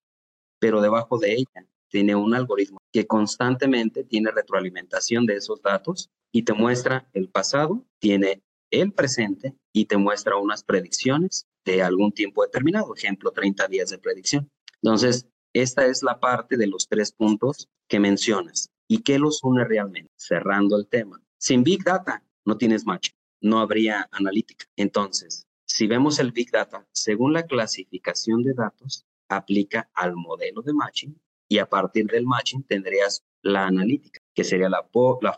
pero 0.59 0.81
debajo 0.81 1.19
de 1.19 1.35
ella 1.35 1.67
tiene 1.89 2.15
un 2.15 2.35
algoritmo 2.35 2.79
que 2.93 3.07
constantemente 3.07 4.05
tiene 4.05 4.31
retroalimentación 4.31 5.27
de 5.27 5.37
esos 5.37 5.63
datos 5.63 6.11
y 6.33 6.43
te 6.43 6.53
muestra 6.53 7.09
el 7.13 7.29
pasado, 7.29 7.87
tiene 7.99 8.43
el 8.71 8.93
presente 8.93 9.55
y 9.73 9.87
te 9.87 9.97
muestra 9.97 10.37
unas 10.37 10.65
predicciones 10.65 11.47
de 11.65 11.83
algún 11.83 12.13
tiempo 12.13 12.43
determinado, 12.43 12.95
ejemplo, 12.95 13.31
30 13.31 13.69
días 13.69 13.91
de 13.91 13.99
predicción. 13.99 14.51
Entonces, 14.83 15.27
esta 15.53 15.87
es 15.87 16.03
la 16.03 16.21
parte 16.21 16.57
de 16.57 16.67
los 16.67 16.89
tres 16.89 17.13
puntos 17.13 17.69
que 17.89 18.01
mencionas. 18.01 18.71
¿Y 18.89 19.03
qué 19.03 19.19
los 19.19 19.43
une 19.43 19.65
realmente? 19.65 20.11
Cerrando 20.17 20.77
el 20.77 20.87
tema. 20.87 21.21
Sin 21.39 21.65
Big 21.65 21.83
Data 21.83 22.23
no 22.45 22.57
tienes 22.57 22.87
match, 22.87 23.11
no 23.41 23.59
habría 23.61 24.09
analítica. 24.13 24.67
Entonces, 24.77 25.47
si 25.67 25.89
vemos 25.89 26.21
el 26.21 26.31
Big 26.31 26.53
Data, 26.53 26.87
según 26.93 27.33
la 27.33 27.45
clasificación 27.45 28.43
de 28.45 28.55
datos, 28.55 29.05
aplica 29.29 29.91
al 29.95 30.15
modelo 30.15 30.63
de 30.63 30.73
matching 30.73 31.21
y 31.49 31.59
a 31.59 31.69
partir 31.69 32.07
del 32.07 32.25
matching 32.25 32.63
tendrías 32.63 33.25
la 33.43 33.67
analítica, 33.67 34.21
que 34.35 34.45
sería 34.45 34.69
la, 34.69 34.89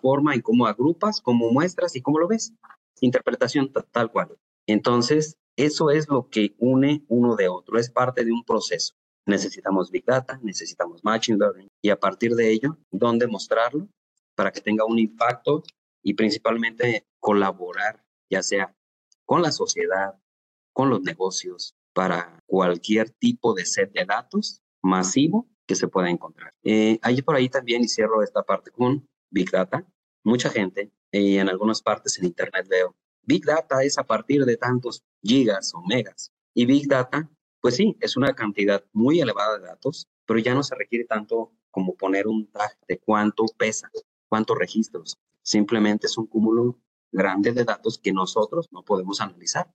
forma 0.01 0.35
en 0.35 0.43
cómo 0.43 0.67
agrupas, 0.67 1.21
cómo 1.23 1.51
muestras 1.51 1.97
y 1.97 2.03
cómo 2.03 2.19
lo 2.19 2.29
ves. 2.29 2.53
Interpretación 3.01 3.73
tal 3.91 4.11
cual. 4.11 4.37
Entonces, 4.67 5.39
eso 5.57 5.91
es 5.91 6.09
lo 6.09 6.29
que 6.29 6.55
une 6.59 7.05
uno 7.09 7.35
de 7.35 7.49
otro, 7.49 7.79
es 7.79 7.91
parte 7.91 8.25
de 8.25 8.33
un 8.33 8.45
proceso. 8.45 8.95
Necesitamos 9.27 9.91
Big 9.91 10.05
Data, 10.05 10.39
necesitamos 10.43 11.05
Machine 11.05 11.39
Learning 11.39 11.69
y 11.83 11.91
a 11.91 11.99
partir 11.99 12.35
de 12.35 12.51
ello, 12.51 12.79
¿dónde 12.91 13.27
mostrarlo? 13.27 13.89
Para 14.35 14.53
que 14.53 14.61
tenga 14.61 14.85
un 14.85 14.99
impacto 14.99 15.63
y 16.03 16.15
principalmente 16.15 17.07
colaborar, 17.19 18.05
ya 18.31 18.43
sea 18.43 18.75
con 19.29 19.43
la 19.43 19.53
sociedad, 19.53 20.15
con 20.73 20.89
los 20.89 21.03
negocios, 21.03 21.77
para 21.93 22.43
cualquier 22.47 23.11
tipo 23.11 23.53
de 23.53 23.67
set 23.67 23.93
de 23.93 24.07
datos 24.07 24.63
masivo 24.83 25.47
que 25.67 25.75
se 25.75 25.87
pueda 25.87 26.09
encontrar. 26.09 26.55
Eh, 26.63 26.99
ahí 27.03 27.21
por 27.21 27.37
ahí 27.37 27.51
también, 27.51 27.85
y 27.85 27.89
cierro 27.89 28.23
esta 28.23 28.43
parte 28.43 28.71
con 28.71 29.07
Big 29.31 29.51
Data, 29.51 29.87
mucha 30.25 30.49
gente, 30.49 30.91
y 31.13 31.37
en 31.37 31.51
algunas 31.51 31.83
partes 31.83 32.19
en 32.19 32.25
Internet 32.25 32.67
veo, 32.71 32.97
Big 33.23 33.45
Data 33.45 33.83
es 33.83 33.99
a 33.99 34.05
partir 34.05 34.47
de 34.47 34.57
tantos 34.57 35.05
gigas 35.23 35.75
o 35.75 35.83
megas. 35.83 36.33
Y 36.55 36.65
Big 36.65 36.89
Data, 36.89 37.29
pues 37.61 37.77
sí, 37.77 37.99
es 38.01 38.17
una 38.17 38.35
cantidad 38.35 38.83
muy 38.95 39.21
elevada 39.21 39.59
de 39.59 39.67
datos, 39.67 40.09
pero 40.25 40.39
ya 40.41 40.55
no 40.55 40.63
se 40.63 40.75
requiere 40.75 41.05
tanto 41.05 41.53
como 41.71 41.95
poner 41.97 42.27
un 42.29 42.51
tag 42.51 42.79
de 42.89 42.99
cuánto 42.99 43.45
pesa, 43.59 43.91
cuántos 44.31 44.57
registros. 44.57 45.19
Simplemente 45.43 46.07
es 46.07 46.17
un 46.17 46.27
cúmulo 46.27 46.81
grande 47.13 47.53
de 47.53 47.65
datos 47.65 47.99
que 47.99 48.13
nosotros 48.13 48.69
no 48.71 48.83
podemos 48.83 49.21
analizar. 49.21 49.73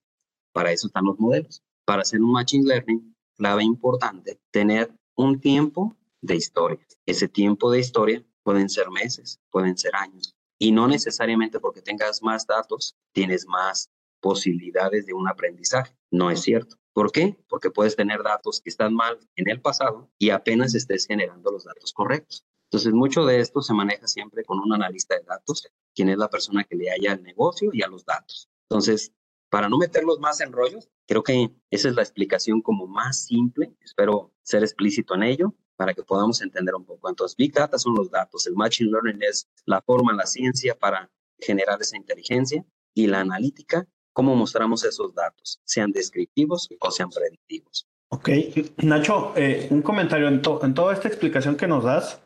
Para 0.54 0.72
eso 0.72 0.88
están 0.88 1.06
los 1.06 1.20
modelos. 1.20 1.63
Para 1.86 2.04
hacer 2.04 2.22
un 2.22 2.32
Machine 2.32 2.68
Learning, 2.68 3.16
clave 3.36 3.63
importante, 3.63 4.40
tener 4.52 4.94
un 5.16 5.40
tiempo 5.40 5.96
de 6.22 6.36
historia. 6.36 6.80
Ese 7.06 7.28
tiempo 7.28 7.72
de 7.72 7.80
historia 7.80 8.24
pueden 8.44 8.70
ser 8.70 8.90
meses, 8.90 9.40
pueden 9.50 9.78
ser 9.78 9.96
años. 9.96 10.36
Y 10.60 10.72
no 10.72 10.88
necesariamente 10.88 11.60
porque 11.60 11.82
tengas 11.82 12.22
más 12.22 12.48
datos, 12.48 12.96
tienes 13.12 13.46
más 13.48 13.90
posibilidades 14.22 15.06
de 15.06 15.13
un 15.13 15.28
aprendizaje. 15.28 15.96
No 16.12 16.32
es 16.32 16.42
cierto. 16.42 16.78
¿Por 16.94 17.12
qué? 17.12 17.38
Porque 17.50 17.72
puedes 17.72 17.96
tener 17.96 18.22
datos 18.24 18.62
que 18.62 18.70
están 18.70 18.94
mal 18.94 19.20
en 19.36 19.50
el 19.50 19.60
pasado 19.60 20.10
y 20.20 20.30
apenas 20.30 20.75
estés 20.75 21.08
generando 21.08 21.52
los 21.52 21.66
datos 21.66 21.92
correctos. 21.92 22.46
Entonces, 22.74 22.92
mucho 22.92 23.24
de 23.24 23.39
esto 23.39 23.62
se 23.62 23.72
maneja 23.72 24.08
siempre 24.08 24.44
con 24.44 24.58
un 24.58 24.74
analista 24.74 25.15
de 25.15 25.22
datos, 25.22 25.68
quien 25.94 26.10
es 26.10 26.18
la 26.18 26.27
persona 26.27 26.63
que 26.63 26.75
le 26.75 26.89
haya 26.89 27.12
al 27.12 27.22
negocio 27.22 27.70
y 27.72 27.84
a 27.84 27.88
los 27.88 28.03
datos. 28.03 28.50
Entonces, 28.68 29.13
para 29.51 29.70
no 29.70 29.77
meterlos 29.77 30.20
más 30.20 30.42
en 30.42 30.51
rollos, 30.51 30.89
creo 31.06 31.22
que 31.22 31.51
esa 31.70 31.89
es 31.89 31.94
la 31.94 32.01
explicación 32.01 32.63
como 32.63 32.88
más 32.88 33.25
simple, 33.25 33.75
espero 33.80 34.32
ser 34.42 34.63
explícito 34.63 35.13
en 35.13 35.22
ello, 35.22 35.53
para 35.75 35.94
que 35.94 36.01
podamos 36.01 36.42
entender 36.42 36.74
un 36.74 36.84
poco. 36.84 37.10
Entonces, 37.10 37.38
Big 37.38 37.53
Data 37.53 37.77
son 37.77 37.94
los 37.94 38.10
datos, 38.10 38.48
el 38.48 38.56
Machine 38.56 38.89
Learning 38.89 39.22
es 39.22 39.48
la 39.68 39.80
forma, 39.84 40.12
la 40.12 40.25
ciencia 40.25 40.74
para 40.74 41.12
generar 41.38 41.80
esa 41.80 41.96
inteligencia 41.96 42.65
y 42.96 43.06
la 43.06 43.20
analítica, 43.20 43.88
cómo 44.13 44.36
mostramos 44.36 44.84
esos 44.84 45.13
datos, 45.13 45.62
sean 45.63 45.92
descriptivos 45.92 46.68
o 46.80 46.89
sean 46.89 47.12
predictivos. 47.12 47.88
Ok, 48.10 48.30
Nacho, 48.77 49.34
eh, 49.36 49.68
un 49.70 49.84
comentario 49.84 50.27
en, 50.27 50.42
toda 50.42 50.94
esta 50.94 51.08
explicación 51.08 51.56
que 51.56 51.68
nos 51.68 51.84
das. 51.84 52.20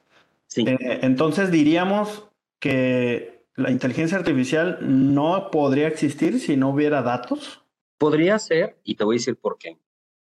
Sí. 0.47 0.65
Eh, 0.67 0.99
entonces 1.01 1.51
diríamos 1.51 2.29
que 2.59 3.45
la 3.55 3.71
inteligencia 3.71 4.17
artificial 4.17 4.79
no 4.81 5.49
podría 5.51 5.87
existir 5.87 6.39
si 6.39 6.57
no 6.57 6.69
hubiera 6.69 7.01
datos. 7.01 7.63
Podría 7.97 8.37
ser, 8.39 8.79
y 8.83 8.95
te 8.95 9.03
voy 9.03 9.15
a 9.15 9.19
decir 9.19 9.35
por 9.37 9.57
qué. 9.57 9.77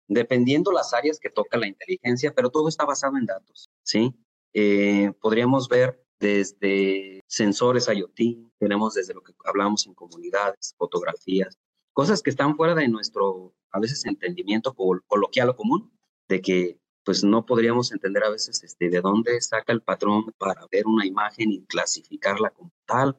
Dependiendo 0.08 0.72
las 0.72 0.94
áreas 0.94 1.18
que 1.18 1.30
toca 1.30 1.58
la 1.58 1.66
inteligencia, 1.66 2.32
pero 2.34 2.50
todo 2.50 2.68
está 2.68 2.84
basado 2.84 3.16
en 3.16 3.26
datos, 3.26 3.70
¿sí? 3.82 4.14
Eh, 4.54 5.12
podríamos 5.20 5.68
ver 5.68 6.02
desde 6.18 7.22
sensores 7.26 7.88
IoT, 7.88 8.50
tenemos 8.58 8.94
desde 8.94 9.12
lo 9.12 9.22
que 9.22 9.34
hablamos 9.44 9.86
en 9.86 9.94
comunidades, 9.94 10.74
fotografías, 10.78 11.58
cosas 11.92 12.22
que 12.22 12.30
están 12.30 12.56
fuera 12.56 12.74
de 12.74 12.88
nuestro, 12.88 13.54
a 13.70 13.80
veces, 13.80 14.06
entendimiento 14.06 14.74
coloquial 14.74 15.50
o 15.50 15.56
común, 15.56 15.92
de 16.28 16.40
que 16.40 16.78
pues 17.06 17.22
no 17.22 17.46
podríamos 17.46 17.92
entender 17.92 18.24
a 18.24 18.30
veces 18.30 18.64
este, 18.64 18.90
de 18.90 19.00
dónde 19.00 19.40
saca 19.40 19.72
el 19.72 19.80
patrón 19.80 20.24
para 20.38 20.66
ver 20.72 20.88
una 20.88 21.06
imagen 21.06 21.52
y 21.52 21.64
clasificarla 21.64 22.50
como 22.50 22.72
tal. 22.84 23.16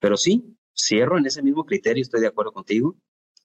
Pero 0.00 0.16
sí, 0.16 0.58
cierro 0.76 1.16
en 1.16 1.24
ese 1.24 1.40
mismo 1.40 1.64
criterio, 1.64 2.02
estoy 2.02 2.20
de 2.22 2.26
acuerdo 2.26 2.52
contigo. 2.52 2.96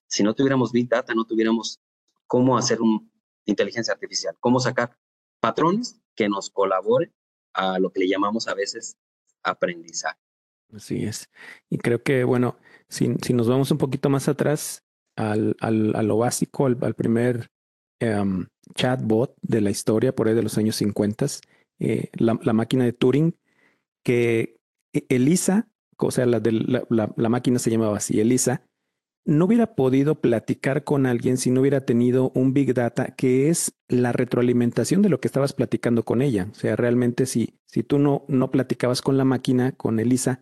Si 0.08 0.24
no 0.24 0.34
tuviéramos 0.34 0.72
Big 0.72 0.88
Data, 0.88 1.14
no 1.14 1.24
tuviéramos 1.24 1.78
cómo 2.26 2.58
hacer 2.58 2.82
una 2.82 3.08
inteligencia 3.44 3.94
artificial, 3.94 4.36
cómo 4.40 4.58
sacar 4.58 4.98
patrones 5.38 6.00
que 6.16 6.28
nos 6.28 6.50
colaboren 6.50 7.14
a 7.54 7.78
lo 7.78 7.92
que 7.92 8.00
le 8.00 8.08
llamamos 8.08 8.48
a 8.48 8.54
veces 8.54 8.98
aprendizaje. 9.44 10.18
Así 10.74 11.04
es. 11.04 11.30
Y 11.68 11.78
creo 11.78 12.02
que, 12.02 12.24
bueno, 12.24 12.58
si, 12.88 13.14
si 13.22 13.34
nos 13.34 13.48
vamos 13.48 13.70
un 13.70 13.78
poquito 13.78 14.10
más 14.10 14.26
atrás 14.26 14.82
al, 15.14 15.56
al, 15.60 15.94
a 15.94 16.02
lo 16.02 16.18
básico, 16.18 16.66
al, 16.66 16.94
primer 16.96 17.52
em, 18.00 18.46
chatbot 18.74 19.34
de 19.42 19.60
la 19.60 19.70
historia, 19.70 20.14
por 20.14 20.28
ahí 20.28 20.34
de 20.34 20.42
los 20.42 20.58
años 20.58 20.76
50, 20.76 21.26
eh, 21.78 22.10
la, 22.14 22.52
máquina 22.52 22.84
de 22.84 22.92
Turing, 22.92 23.36
que 24.02 24.58
e, 24.92 25.06
Elisa, 25.08 25.68
o 25.98 26.10
sea, 26.10 26.26
la, 26.26 26.40
de, 26.40 26.52
la, 26.88 27.28
máquina 27.28 27.58
se 27.58 27.70
llamaba 27.70 27.96
así, 27.96 28.20
Elisa, 28.20 28.62
no 29.24 29.44
hubiera 29.44 29.74
podido 29.74 30.20
platicar 30.20 30.82
con 30.82 31.06
alguien 31.06 31.36
si 31.36 31.50
no 31.50 31.60
hubiera 31.60 31.84
tenido 31.84 32.32
un 32.34 32.54
Big 32.54 32.74
Data, 32.74 33.14
que 33.14 33.48
es 33.48 33.72
la 33.88 34.12
retroalimentación 34.12 35.02
de 35.02 35.08
lo 35.08 35.20
que 35.20 35.28
estabas 35.28 35.52
platicando 35.52 36.04
con 36.04 36.22
ella. 36.22 36.48
O 36.50 36.54
sea, 36.54 36.74
realmente 36.74 37.26
si, 37.26 37.54
si 37.66 37.82
tú 37.82 37.98
no, 37.98 38.24
no 38.28 38.50
platicabas 38.50 39.02
con 39.02 39.18
la 39.18 39.24
máquina, 39.24 39.72
con 39.72 40.00
Elisa, 40.00 40.40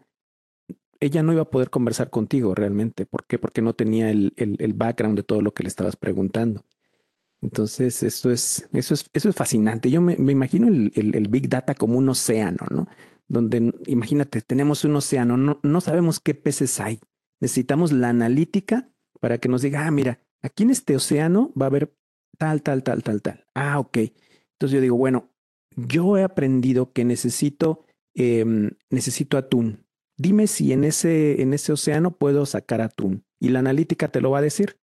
ella 1.01 1.23
no 1.23 1.33
iba 1.33 1.43
a 1.43 1.51
poder 1.51 1.71
conversar 1.71 2.11
contigo 2.11 2.55
realmente. 2.55 3.07
¿Por 3.07 3.27
qué? 3.27 3.39
Porque 3.39 3.63
no 3.63 3.75
tenía 3.75 4.11
el, 4.11 4.33
el, 4.37 4.73
background 4.73 5.17
de 5.17 5.23
todo 5.23 5.43
lo 5.43 5.53
que 5.55 5.63
le 5.63 5.69
estabas 5.69 5.97
preguntando. 5.97 6.65
Entonces, 7.41 8.03
eso 8.03 8.31
es, 8.31 8.69
eso 8.73 8.95
es, 8.95 9.09
eso 9.13 9.29
es 9.29 9.35
fascinante. 9.35 9.91
Yo 9.91 10.01
me, 10.01 10.17
me 10.17 10.33
imagino 10.33 10.67
el, 10.69 10.93
el, 10.95 11.29
Big 11.29 11.49
Data 11.49 11.75
como 11.75 11.97
un 11.97 12.09
océano, 12.09 12.67
¿no? 12.71 12.89
Donde, 13.29 13.73
imagínate, 13.87 14.41
tenemos 14.41 14.85
un 14.85 14.97
océano, 14.97 15.37
no, 15.37 15.61
no 15.63 15.81
sabemos 15.81 16.19
qué 16.19 16.35
peces 16.35 16.81
hay 16.81 17.01
necesitamos 17.41 17.93
la 17.93 18.09
analítica 18.09 18.91
para 19.21 19.39
que 19.39 19.49
nos 19.49 19.63
diga, 19.63 19.87
ah, 19.87 19.91
mira, 19.91 20.21
aquí 20.43 20.63
en 20.65 20.71
este 20.71 20.97
océano 20.97 21.53
va 21.61 21.67
a 21.67 21.69
haber 21.69 21.95
tal, 22.39 22.63
tal, 22.63 22.83
tal, 22.83 23.03
tal, 23.03 23.23
tal. 23.23 23.47
Ah, 23.55 23.79
ok. 23.79 23.99
Entonces 23.99 24.75
yo 24.75 24.81
digo, 24.81 24.97
bueno, 24.97 25.31
yo 25.77 26.17
he 26.17 26.23
aprendido 26.23 26.93
que 26.93 27.05
necesito, 27.05 27.85
em, 28.15 28.71
necesito 28.91 29.37
atún. 29.37 29.87
Dime 30.17 30.47
si 30.47 30.73
en 30.73 30.85
ese, 30.85 31.43
en 31.43 31.55
ese 31.55 31.73
océano 31.73 32.17
puedo 32.17 32.45
sacar 32.47 32.81
atún. 32.81 33.25
Y 33.41 33.51
la 33.51 33.61
analítica 33.61 34.09
te 34.09 34.21
lo 34.21 34.31
va 34.31 34.39
a 34.39 34.43
decir. 34.43 34.79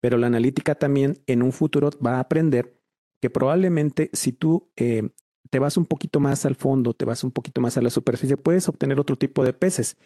Pero 0.00 0.18
la 0.18 0.26
analítica 0.26 0.74
también 0.74 1.18
en 1.26 1.42
un 1.42 1.52
futuro 1.52 1.90
va 2.04 2.16
a 2.16 2.20
aprender 2.20 2.80
que 3.20 3.30
probablemente 3.30 4.10
si 4.12 4.32
tú 4.32 4.70
em, 4.76 5.10
te 5.50 5.58
vas 5.58 5.76
un 5.76 5.84
poquito 5.84 6.20
más 6.20 6.46
al 6.46 6.56
fondo, 6.56 6.94
te 6.94 7.04
vas 7.04 7.22
un 7.24 7.32
poquito 7.32 7.60
más 7.60 7.76
a 7.76 7.82
la 7.82 7.90
superficie, 7.90 8.36
puedes 8.36 8.68
obtener 8.68 8.98
otro 8.98 9.16
tipo 9.16 9.44
de 9.44 9.52
peces 9.52 9.96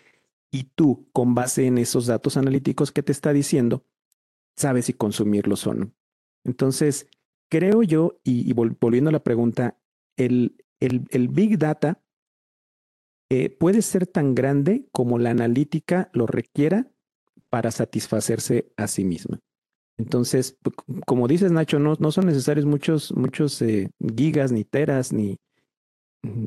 y 0.50 0.64
tú, 0.64 1.08
con 1.12 1.34
base 1.34 1.66
en 1.66 1.78
esos 1.78 2.06
datos 2.06 2.36
analíticos 2.36 2.92
que 2.92 3.02
te 3.02 3.12
está 3.12 3.32
diciendo, 3.32 3.84
sabes 4.56 4.86
si 4.86 4.92
consumirlos 4.92 5.66
o 5.66 5.74
no. 5.74 5.92
Entonces, 6.44 7.08
creo 7.50 7.82
yo, 7.82 8.20
y, 8.22 8.52
volviendo 8.52 9.10
a 9.10 9.12
la 9.12 9.24
pregunta, 9.24 9.78
el, 10.16 10.64
el, 10.78 11.28
Big 11.28 11.58
Data 11.58 12.02
eh, 13.30 13.50
puede 13.50 13.82
ser 13.82 14.06
tan 14.06 14.34
grande 14.34 14.86
como 14.92 15.18
la 15.18 15.30
analítica 15.30 16.08
lo 16.12 16.26
requiera 16.26 16.88
para 17.50 17.70
satisfacerse 17.70 18.72
a 18.76 18.86
sí 18.86 19.04
misma. 19.04 19.40
Entonces, 19.96 20.58
como 21.06 21.28
dices, 21.28 21.52
Nacho, 21.52 21.78
no, 21.78 21.94
no 21.98 22.10
son 22.10 22.26
necesarios 22.26 22.66
muchos, 22.66 23.14
muchos 23.14 23.60
eh, 23.62 23.90
gigas, 24.16 24.52
ni 24.52 24.64
teras, 24.64 25.12
ni... 25.12 25.38
Mm, 26.22 26.46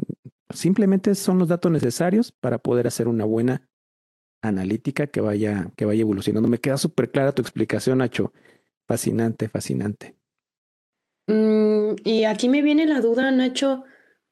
simplemente 0.53 1.15
son 1.15 1.39
los 1.39 1.47
datos 1.47 1.71
necesarios 1.71 2.31
para 2.31 2.57
poder 2.57 2.87
hacer 2.87 3.07
una 3.07 3.25
buena 3.25 3.67
analítica 4.41 5.07
que 5.07 5.21
vaya, 5.21 5.71
que 5.75 5.85
vaya 5.85 6.01
evolucionando. 6.01 6.49
Me 6.49 6.59
queda 6.59 6.77
súper 6.77 7.11
clara 7.11 7.33
tu 7.33 7.41
explicación, 7.41 7.99
Nacho. 7.99 8.33
Fascinante, 8.87 9.49
fascinante. 9.49 10.15
Mm, 11.27 11.95
y 12.03 12.23
aquí 12.23 12.49
me 12.49 12.61
viene 12.61 12.85
la 12.85 13.01
duda, 13.01 13.31
Nacho, 13.31 13.83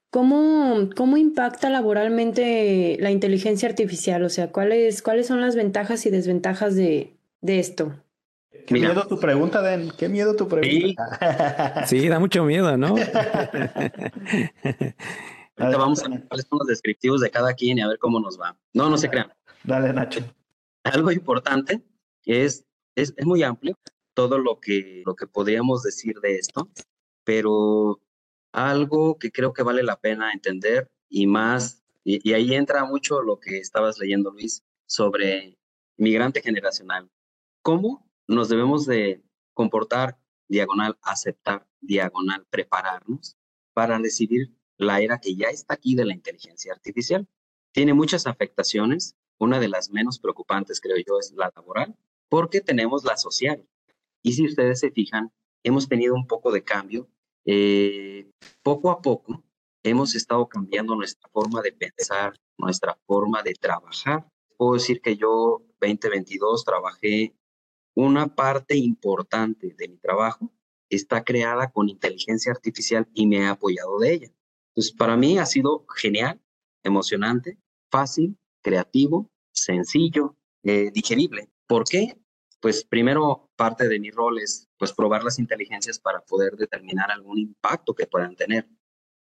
¿cómo, 0.09 0.89
¿cómo 0.95 1.17
impacta 1.17 1.69
laboralmente 1.69 2.97
la 2.99 3.11
inteligencia 3.11 3.67
artificial? 3.67 4.23
O 4.23 4.29
sea, 4.29 4.51
¿cuáles, 4.51 5.01
cuáles 5.01 5.27
son 5.27 5.41
las 5.41 5.55
ventajas 5.55 6.05
y 6.05 6.09
desventajas 6.09 6.75
de, 6.75 7.17
de 7.41 7.59
esto? 7.59 8.04
Qué 8.65 8.75
miedo 8.75 9.07
tu 9.07 9.19
pregunta, 9.19 9.61
Den. 9.61 9.91
Qué 9.97 10.09
miedo 10.09 10.35
tu 10.35 10.47
pregunta. 10.47 11.85
Sí, 11.87 12.07
da 12.07 12.19
mucho 12.19 12.43
miedo, 12.43 12.77
¿no? 12.77 12.95
Ahorita 15.57 15.77
vamos 15.77 16.03
a 16.03 16.09
ver 16.09 16.27
cuáles 16.27 16.45
son 16.49 16.59
los 16.59 16.67
descriptivos 16.67 17.21
de 17.21 17.31
cada 17.31 17.53
quien 17.53 17.77
y 17.77 17.81
a 17.81 17.87
ver 17.87 17.97
cómo 17.97 18.19
nos 18.19 18.37
va. 18.39 18.57
No, 18.73 18.89
no 18.89 18.97
se 18.97 19.09
crean. 19.09 19.31
Dale, 19.63 19.93
Nacho. 19.93 20.19
Algo 20.83 21.11
importante 21.11 21.81
es, 22.25 22.65
es, 22.95 23.13
es 23.15 23.25
muy 23.25 23.43
amplio 23.43 23.77
todo 24.13 24.39
lo 24.39 24.59
que, 24.59 25.03
lo 25.05 25.15
que 25.15 25.27
podríamos 25.27 25.83
decir 25.83 26.19
de 26.21 26.37
esto, 26.37 26.69
pero 27.23 28.01
algo 28.51 29.19
que 29.19 29.31
creo 29.31 29.53
que 29.53 29.63
vale 29.63 29.83
la 29.83 29.99
pena 29.99 30.31
entender 30.31 30.89
y 31.09 31.27
más, 31.27 31.83
y, 32.03 32.33
ahí 32.33 32.55
entra 32.55 32.85
mucho 32.85 33.21
lo 33.21 33.39
que 33.39 33.57
estabas 33.57 33.99
leyendo, 33.99 34.31
Luis, 34.31 34.63
sobre 34.85 35.57
migrante 35.97 36.41
generacional. 36.41 37.09
¿Cómo 37.61 38.04
nos 38.27 38.49
debemos 38.49 38.85
de 38.85 39.23
comportar 39.53 40.17
diagonal, 40.47 40.97
aceptar 41.01 41.67
diagonal, 41.81 42.45
prepararnos 42.49 43.37
para 43.73 43.97
recibir 43.97 44.53
la 44.77 45.01
era 45.01 45.19
que 45.19 45.35
ya 45.35 45.47
está 45.47 45.75
aquí 45.75 45.95
de 45.95 46.05
la 46.05 46.13
inteligencia 46.13 46.73
artificial? 46.73 47.27
Tiene 47.71 47.93
muchas 47.93 48.27
afectaciones, 48.27 49.15
una 49.37 49.59
de 49.59 49.67
las 49.67 49.91
menos 49.91 50.19
preocupantes, 50.19 50.79
creo 50.79 50.97
yo, 51.05 51.19
es 51.19 51.33
la 51.33 51.51
laboral, 51.55 51.95
porque 52.29 52.61
tenemos 52.61 53.03
la 53.03 53.17
social. 53.17 53.67
Y 54.21 54.33
si 54.33 54.45
ustedes 54.45 54.79
se 54.79 54.91
fijan, 54.91 55.31
hemos 55.63 55.87
tenido 55.87 56.15
un 56.15 56.27
poco 56.27 56.51
de 56.51 56.63
cambio. 56.63 57.07
Eh, 57.45 58.31
poco 58.63 58.89
a 58.89 59.01
poco 59.01 59.43
hemos 59.83 60.15
estado 60.15 60.47
cambiando 60.47 60.95
nuestra 60.95 61.29
forma 61.29 61.61
de 61.61 61.71
pensar, 61.71 62.33
nuestra 62.57 62.97
forma 63.05 63.43
de 63.43 63.53
trabajar. 63.53 64.25
Puedo 64.57 64.73
decir 64.73 65.01
que 65.01 65.15
yo 65.15 65.61
2022 65.79 66.65
trabajé 66.65 67.35
una 67.95 68.27
parte 68.27 68.75
importante 68.75 69.73
de 69.77 69.87
mi 69.87 69.97
trabajo 69.97 70.51
está 70.89 71.23
creada 71.23 71.71
con 71.71 71.89
inteligencia 71.89 72.51
artificial 72.51 73.07
y 73.13 73.25
me 73.25 73.37
he 73.37 73.47
apoyado 73.47 73.97
de 73.99 74.13
ella. 74.13 74.31
Entonces, 74.69 74.93
para 74.93 75.17
mí 75.17 75.37
ha 75.39 75.45
sido 75.45 75.85
genial, 75.95 76.41
emocionante, 76.83 77.57
fácil 77.89 78.37
creativo, 78.61 79.31
sencillo, 79.53 80.35
eh, 80.63 80.89
digerible. 80.91 81.49
¿Por 81.67 81.85
qué? 81.85 82.19
Pues 82.59 82.83
primero 82.83 83.51
parte 83.55 83.87
de 83.87 83.99
mi 83.99 84.09
rol 84.09 84.39
es 84.39 84.67
pues 84.77 84.91
probar 84.91 85.23
las 85.23 85.37
inteligencias 85.37 85.99
para 85.99 86.21
poder 86.21 86.55
determinar 86.55 87.11
algún 87.11 87.37
impacto 87.37 87.93
que 87.93 88.07
puedan 88.07 88.35
tener. 88.35 88.67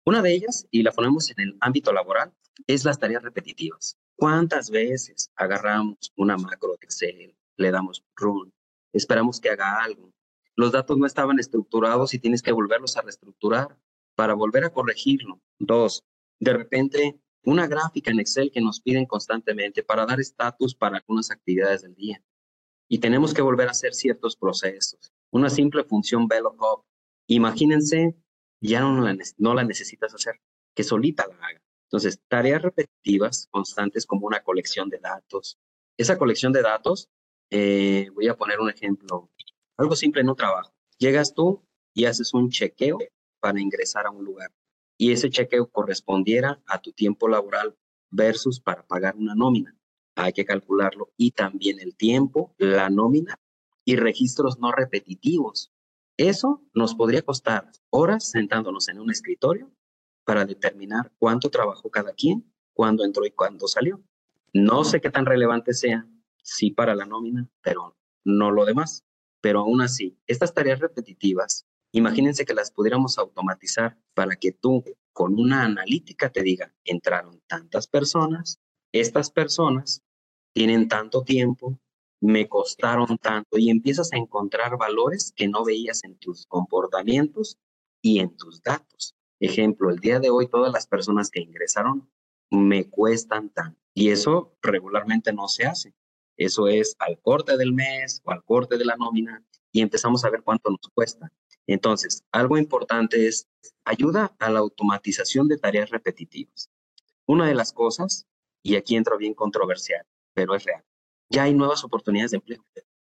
Una 0.06 0.22
de 0.22 0.32
ellas, 0.32 0.66
y 0.70 0.82
la 0.82 0.92
ponemos 0.92 1.30
en 1.30 1.40
el 1.40 1.56
ámbito 1.60 1.92
laboral, 1.92 2.34
es 2.66 2.84
las 2.84 2.98
tareas 2.98 3.22
repetitivas. 3.22 3.98
¿Cuántas 4.16 4.70
veces 4.70 5.30
agarramos 5.36 6.12
una 6.16 6.38
macro 6.38 6.70
de 6.80 6.86
Excel, 6.86 7.36
le 7.56 7.70
damos 7.70 8.02
run, 8.16 8.53
esperamos 8.94 9.40
que 9.40 9.50
haga 9.50 9.82
algo? 9.82 10.12
Los 10.56 10.72
datos 10.72 10.96
no 10.96 11.06
estaban 11.06 11.38
estructurados 11.38 12.14
y 12.14 12.18
tienes 12.18 12.42
que 12.42 12.52
volverlos 12.52 12.96
a 12.96 13.02
reestructurar 13.02 13.76
para 14.14 14.34
volver 14.34 14.64
a 14.64 14.70
corregirlo. 14.70 15.40
Dos, 15.58 16.04
de 16.40 16.52
repente 16.52 17.20
una 17.44 17.66
gráfica 17.66 18.10
en 18.10 18.20
Excel 18.20 18.50
que 18.50 18.60
nos 18.60 18.80
piden 18.80 19.04
constantemente 19.04 19.82
para 19.82 20.06
dar 20.06 20.18
estatus 20.20 20.74
para 20.74 20.96
algunas 20.96 21.30
actividades 21.30 21.82
del 21.82 21.94
día. 21.94 22.22
Y 22.88 22.98
tenemos 22.98 23.34
que 23.34 23.42
volver 23.42 23.68
a 23.68 23.72
hacer 23.72 23.94
ciertos 23.94 24.36
procesos. 24.36 25.12
Una 25.30 25.50
simple 25.50 25.84
función 25.84 26.26
VLOOKUP. 26.26 26.84
Imagínense 27.28 28.16
ya 28.60 28.80
no 28.80 29.00
la, 29.00 29.16
no 29.38 29.54
la 29.54 29.64
necesitas 29.64 30.14
hacer, 30.14 30.40
que 30.74 30.84
solita 30.84 31.26
la 31.26 31.34
haga. 31.34 31.60
Entonces, 31.88 32.18
tareas 32.28 32.62
repetitivas, 32.62 33.48
constantes, 33.50 34.06
como 34.06 34.26
una 34.26 34.42
colección 34.42 34.88
de 34.88 34.98
datos. 34.98 35.58
Esa 35.98 36.16
colección 36.16 36.52
de 36.52 36.62
datos, 36.62 37.10
eh, 37.50 38.08
voy 38.14 38.28
a 38.28 38.36
poner 38.36 38.60
un 38.60 38.70
ejemplo, 38.70 39.30
algo 39.76 39.96
simple 39.96 40.22
en 40.22 40.30
un 40.30 40.36
trabajo. 40.36 40.74
Llegas 40.98 41.34
tú 41.34 41.64
y 41.92 42.06
haces 42.06 42.34
un 42.34 42.50
chequeo 42.50 42.98
para 43.40 43.60
ingresar 43.60 44.06
a 44.06 44.10
un 44.10 44.24
lugar. 44.24 44.52
Y 44.96 45.12
ese 45.12 45.30
chequeo 45.30 45.68
correspondiera 45.68 46.62
a 46.66 46.80
tu 46.80 46.92
tiempo 46.92 47.28
laboral 47.28 47.76
versus 48.10 48.60
para 48.60 48.86
pagar 48.86 49.16
una 49.16 49.34
nómina. 49.34 49.76
Hay 50.14 50.32
que 50.32 50.44
calcularlo. 50.44 51.12
Y 51.16 51.32
también 51.32 51.80
el 51.80 51.96
tiempo, 51.96 52.54
la 52.58 52.88
nómina 52.90 53.38
y 53.84 53.96
registros 53.96 54.58
no 54.58 54.72
repetitivos. 54.72 55.72
Eso 56.16 56.62
nos 56.74 56.94
podría 56.94 57.22
costar 57.22 57.70
horas 57.90 58.30
sentándonos 58.30 58.88
en 58.88 59.00
un 59.00 59.10
escritorio 59.10 59.72
para 60.24 60.44
determinar 60.44 61.12
cuánto 61.18 61.50
trabajó 61.50 61.90
cada 61.90 62.12
quien, 62.12 62.52
cuándo 62.72 63.04
entró 63.04 63.26
y 63.26 63.32
cuándo 63.32 63.66
salió. 63.66 64.02
No 64.52 64.84
sé 64.84 65.00
qué 65.00 65.10
tan 65.10 65.26
relevante 65.26 65.74
sea, 65.74 66.08
sí 66.44 66.70
para 66.70 66.94
la 66.94 67.06
nómina, 67.06 67.48
pero 67.62 67.96
no 68.24 68.50
lo 68.52 68.64
demás. 68.64 69.04
Pero 69.40 69.60
aún 69.60 69.80
así, 69.80 70.16
estas 70.26 70.54
tareas 70.54 70.78
repetitivas, 70.78 71.66
imagínense 71.92 72.44
que 72.44 72.54
las 72.54 72.70
pudiéramos 72.70 73.18
automatizar 73.18 73.98
para 74.14 74.36
que 74.36 74.52
tú 74.52 74.84
con 75.12 75.38
una 75.38 75.64
analítica 75.64 76.30
te 76.30 76.42
diga, 76.42 76.74
entraron 76.84 77.40
tantas 77.46 77.86
personas, 77.86 78.60
estas 78.92 79.30
personas 79.30 80.02
tienen 80.54 80.88
tanto 80.88 81.22
tiempo, 81.22 81.78
me 82.20 82.48
costaron 82.48 83.18
tanto 83.18 83.58
y 83.58 83.70
empiezas 83.70 84.12
a 84.12 84.16
encontrar 84.16 84.76
valores 84.78 85.32
que 85.36 85.48
no 85.48 85.64
veías 85.64 86.04
en 86.04 86.16
tus 86.16 86.46
comportamientos 86.46 87.58
y 88.02 88.20
en 88.20 88.36
tus 88.36 88.62
datos. 88.62 89.14
Ejemplo, 89.40 89.90
el 89.90 89.98
día 89.98 90.20
de 90.20 90.30
hoy 90.30 90.48
todas 90.48 90.72
las 90.72 90.86
personas 90.86 91.30
que 91.30 91.40
ingresaron 91.40 92.10
me 92.50 92.88
cuestan 92.88 93.50
tanto 93.50 93.78
y 93.94 94.10
eso 94.10 94.56
regularmente 94.62 95.32
no 95.32 95.48
se 95.48 95.66
hace. 95.66 95.94
Eso 96.36 96.68
es 96.68 96.96
al 96.98 97.20
corte 97.20 97.56
del 97.56 97.72
mes 97.72 98.20
o 98.24 98.30
al 98.30 98.44
corte 98.44 98.76
de 98.76 98.84
la 98.84 98.96
nómina 98.96 99.44
y 99.72 99.80
empezamos 99.80 100.24
a 100.24 100.30
ver 100.30 100.42
cuánto 100.42 100.70
nos 100.70 100.88
cuesta. 100.94 101.32
Entonces, 101.66 102.24
algo 102.32 102.58
importante 102.58 103.26
es 103.26 103.48
ayuda 103.84 104.34
a 104.38 104.50
la 104.50 104.60
automatización 104.60 105.48
de 105.48 105.58
tareas 105.58 105.90
repetitivas. 105.90 106.70
Una 107.26 107.46
de 107.46 107.54
las 107.54 107.72
cosas, 107.72 108.26
y 108.62 108.76
aquí 108.76 108.96
entro 108.96 109.16
bien 109.16 109.34
controversial, 109.34 110.06
pero 110.34 110.54
es 110.54 110.64
real, 110.64 110.84
ya 111.30 111.44
hay 111.44 111.54
nuevas 111.54 111.84
oportunidades 111.84 112.32
de 112.32 112.36
empleo. 112.38 112.64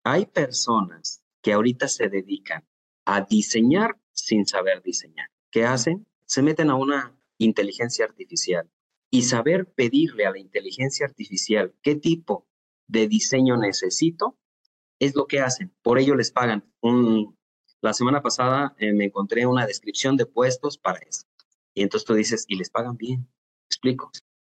Hay 0.05 0.27
personas 0.27 1.23
que 1.43 1.53
ahorita 1.53 1.89
se 1.89 2.09
dedican 2.09 2.67
a 3.05 3.23
diseñar 3.23 3.99
sin 4.13 4.47
saber 4.47 4.83
diseñar. 4.83 5.29
¿Qué 5.51 5.65
hacen? 5.65 6.07
Se 6.27 6.43
meten 6.43 6.71
a 6.71 6.77
una 6.77 7.17
inteligencia 7.39 8.05
artificial 8.05 8.71
y 9.11 9.23
saber 9.23 9.73
pedirle 9.73 10.27
a 10.27 10.31
la 10.31 10.39
inteligencia 10.39 11.07
artificial 11.07 11.75
qué 11.83 11.97
tipo 11.97 12.47
de 12.89 13.09
diseño 13.09 13.57
necesito 13.57 14.39
es 14.99 15.15
lo 15.15 15.27
que 15.27 15.41
hacen. 15.41 15.75
Por 15.83 15.99
ello 15.99 16.15
les 16.15 16.31
pagan. 16.31 16.65
Un, 16.81 17.37
la 17.81 17.93
semana 17.93 18.23
pasada 18.23 18.75
eh, 18.79 18.93
me 18.93 19.07
encontré 19.07 19.47
una 19.47 19.67
descripción 19.67 20.17
de 20.17 20.27
puestos 20.27 20.79
para 20.79 21.01
eso. 21.01 21.25
Y 21.75 21.83
entonces 21.83 22.07
tú 22.07 22.15
dices, 22.15 22.45
y 22.49 22.57
les 22.57 22.71
pagan 22.71 22.97
bien. 22.97 23.29
Explico. 23.69 24.11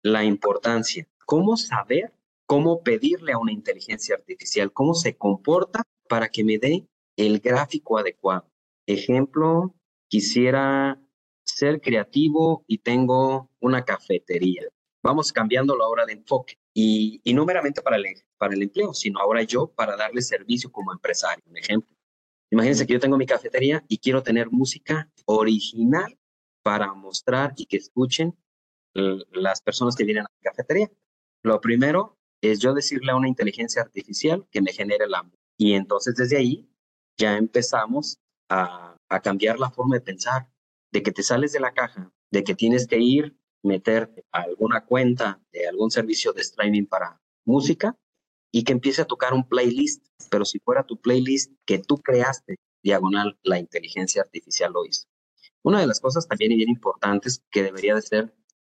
La 0.03 0.25
importancia. 0.25 1.09
¿Cómo 1.25 1.57
saber 1.57 2.13
cómo 2.47 2.83
pedirle 2.83 3.33
a 3.33 3.39
una 3.39 3.53
inteligencia 3.53 4.17
artificial 4.17 4.73
cómo 4.73 4.95
se 4.95 5.17
comporta 5.17 5.83
para 6.09 6.29
que 6.29 6.45
me 6.45 6.59
dé 6.59 6.87
el 7.17 7.41
gráfico 7.41 7.99
adecuado. 7.99 8.51
Ejemplo, 8.87 9.75
quisiera 10.09 11.01
ser 11.45 11.81
creativo 11.81 12.65
y 12.67 12.79
tengo 12.79 13.51
una 13.61 13.85
cafetería. 13.85 14.63
Vamos 15.03 15.33
cambiando 15.33 15.77
la 15.77 15.87
hora 15.87 16.07
de 16.07 16.15
enfoque 16.15 16.59
y, 16.75 17.23
no 17.33 17.47
meramente 17.47 17.81
para 17.81 17.97
el, 17.97 18.05
para 18.37 18.55
el 18.55 18.63
empleo, 18.63 18.93
sino 18.93 19.21
ahora 19.21 19.43
yo 19.45 19.69
para 19.69 19.97
darle 19.97 20.21
servicio 20.21 20.73
como 20.73 20.93
empresario. 20.93 21.43
Un 21.47 21.57
ejemplo. 21.57 21.97
Imagínense 22.51 22.87
que 22.87 22.95
yo 22.95 23.01
tengo 23.01 23.17
mi 23.17 23.27
cafetería 23.27 23.85
y 23.89 23.99
quiero 23.99 24.23
tener 24.23 24.51
música 24.51 25.11
original 25.25 26.19
para 26.63 26.93
mostrar 26.93 27.55
y 27.57 27.67
que 27.67 27.77
escuchen 27.77 28.37
las 28.95 29.61
personas 29.63 29.97
que 29.97 30.05
vienen 30.05 30.25
a 30.25 30.31
mi 30.31 30.43
cafetería. 30.43 30.91
Lo 31.43 31.61
primero 31.61 32.19
es 32.41 32.61
yo 32.61 32.75
decirle 32.75 33.13
a 33.13 33.17
una 33.17 33.29
inteligencia 33.29 33.83
artificial 33.83 34.47
que 34.51 34.61
me 34.61 34.73
genere 34.73 35.07
hambre. 35.15 35.39
Y 35.57 35.75
entonces 35.75 36.17
desde 36.17 36.37
ahí 36.37 36.69
ya 37.17 37.37
empezamos 37.37 38.19
a, 38.49 38.97
a 39.09 39.21
cambiar 39.21 39.59
la 39.59 39.71
forma 39.71 39.97
de 39.97 40.01
pensar, 40.01 40.49
de 40.93 41.03
que 41.03 41.13
te 41.13 41.23
sales 41.23 41.53
de 41.53 41.61
la 41.61 41.73
caja, 41.73 42.13
de 42.31 42.45
que 42.45 42.55
tienes 42.55 42.87
que 42.87 42.99
ir, 42.99 43.37
meter 43.65 44.25
alguna 44.31 44.85
cuenta 44.85 45.41
de 45.53 45.67
algún 45.67 45.91
servicio 45.91 46.33
de 46.33 46.43
streaming 46.43 46.87
para 46.87 47.21
música 47.45 47.97
y 48.53 48.63
que 48.65 48.73
empiece 48.73 49.03
a 49.03 49.07
tocar 49.07 49.35
un 49.35 49.49
playlist, 49.49 50.07
pero 50.31 50.45
si 50.45 50.59
fuera 50.61 50.85
tu 50.85 51.01
playlist 51.01 51.53
que 51.65 51.79
tú 51.79 51.99
creaste, 51.99 52.57
diagonal, 52.83 53.39
la 53.43 53.59
inteligencia 53.59 54.23
artificial 54.23 54.73
lo 54.73 54.85
hizo. 54.85 55.09
Una 55.63 55.81
de 55.81 55.87
las 55.87 56.01
cosas 56.01 56.29
también 56.29 56.53
y 56.53 56.57
bien 56.57 56.69
importantes 56.69 57.43
que 57.51 57.63
debería 57.63 57.95
de 57.95 58.03
ser 58.03 58.35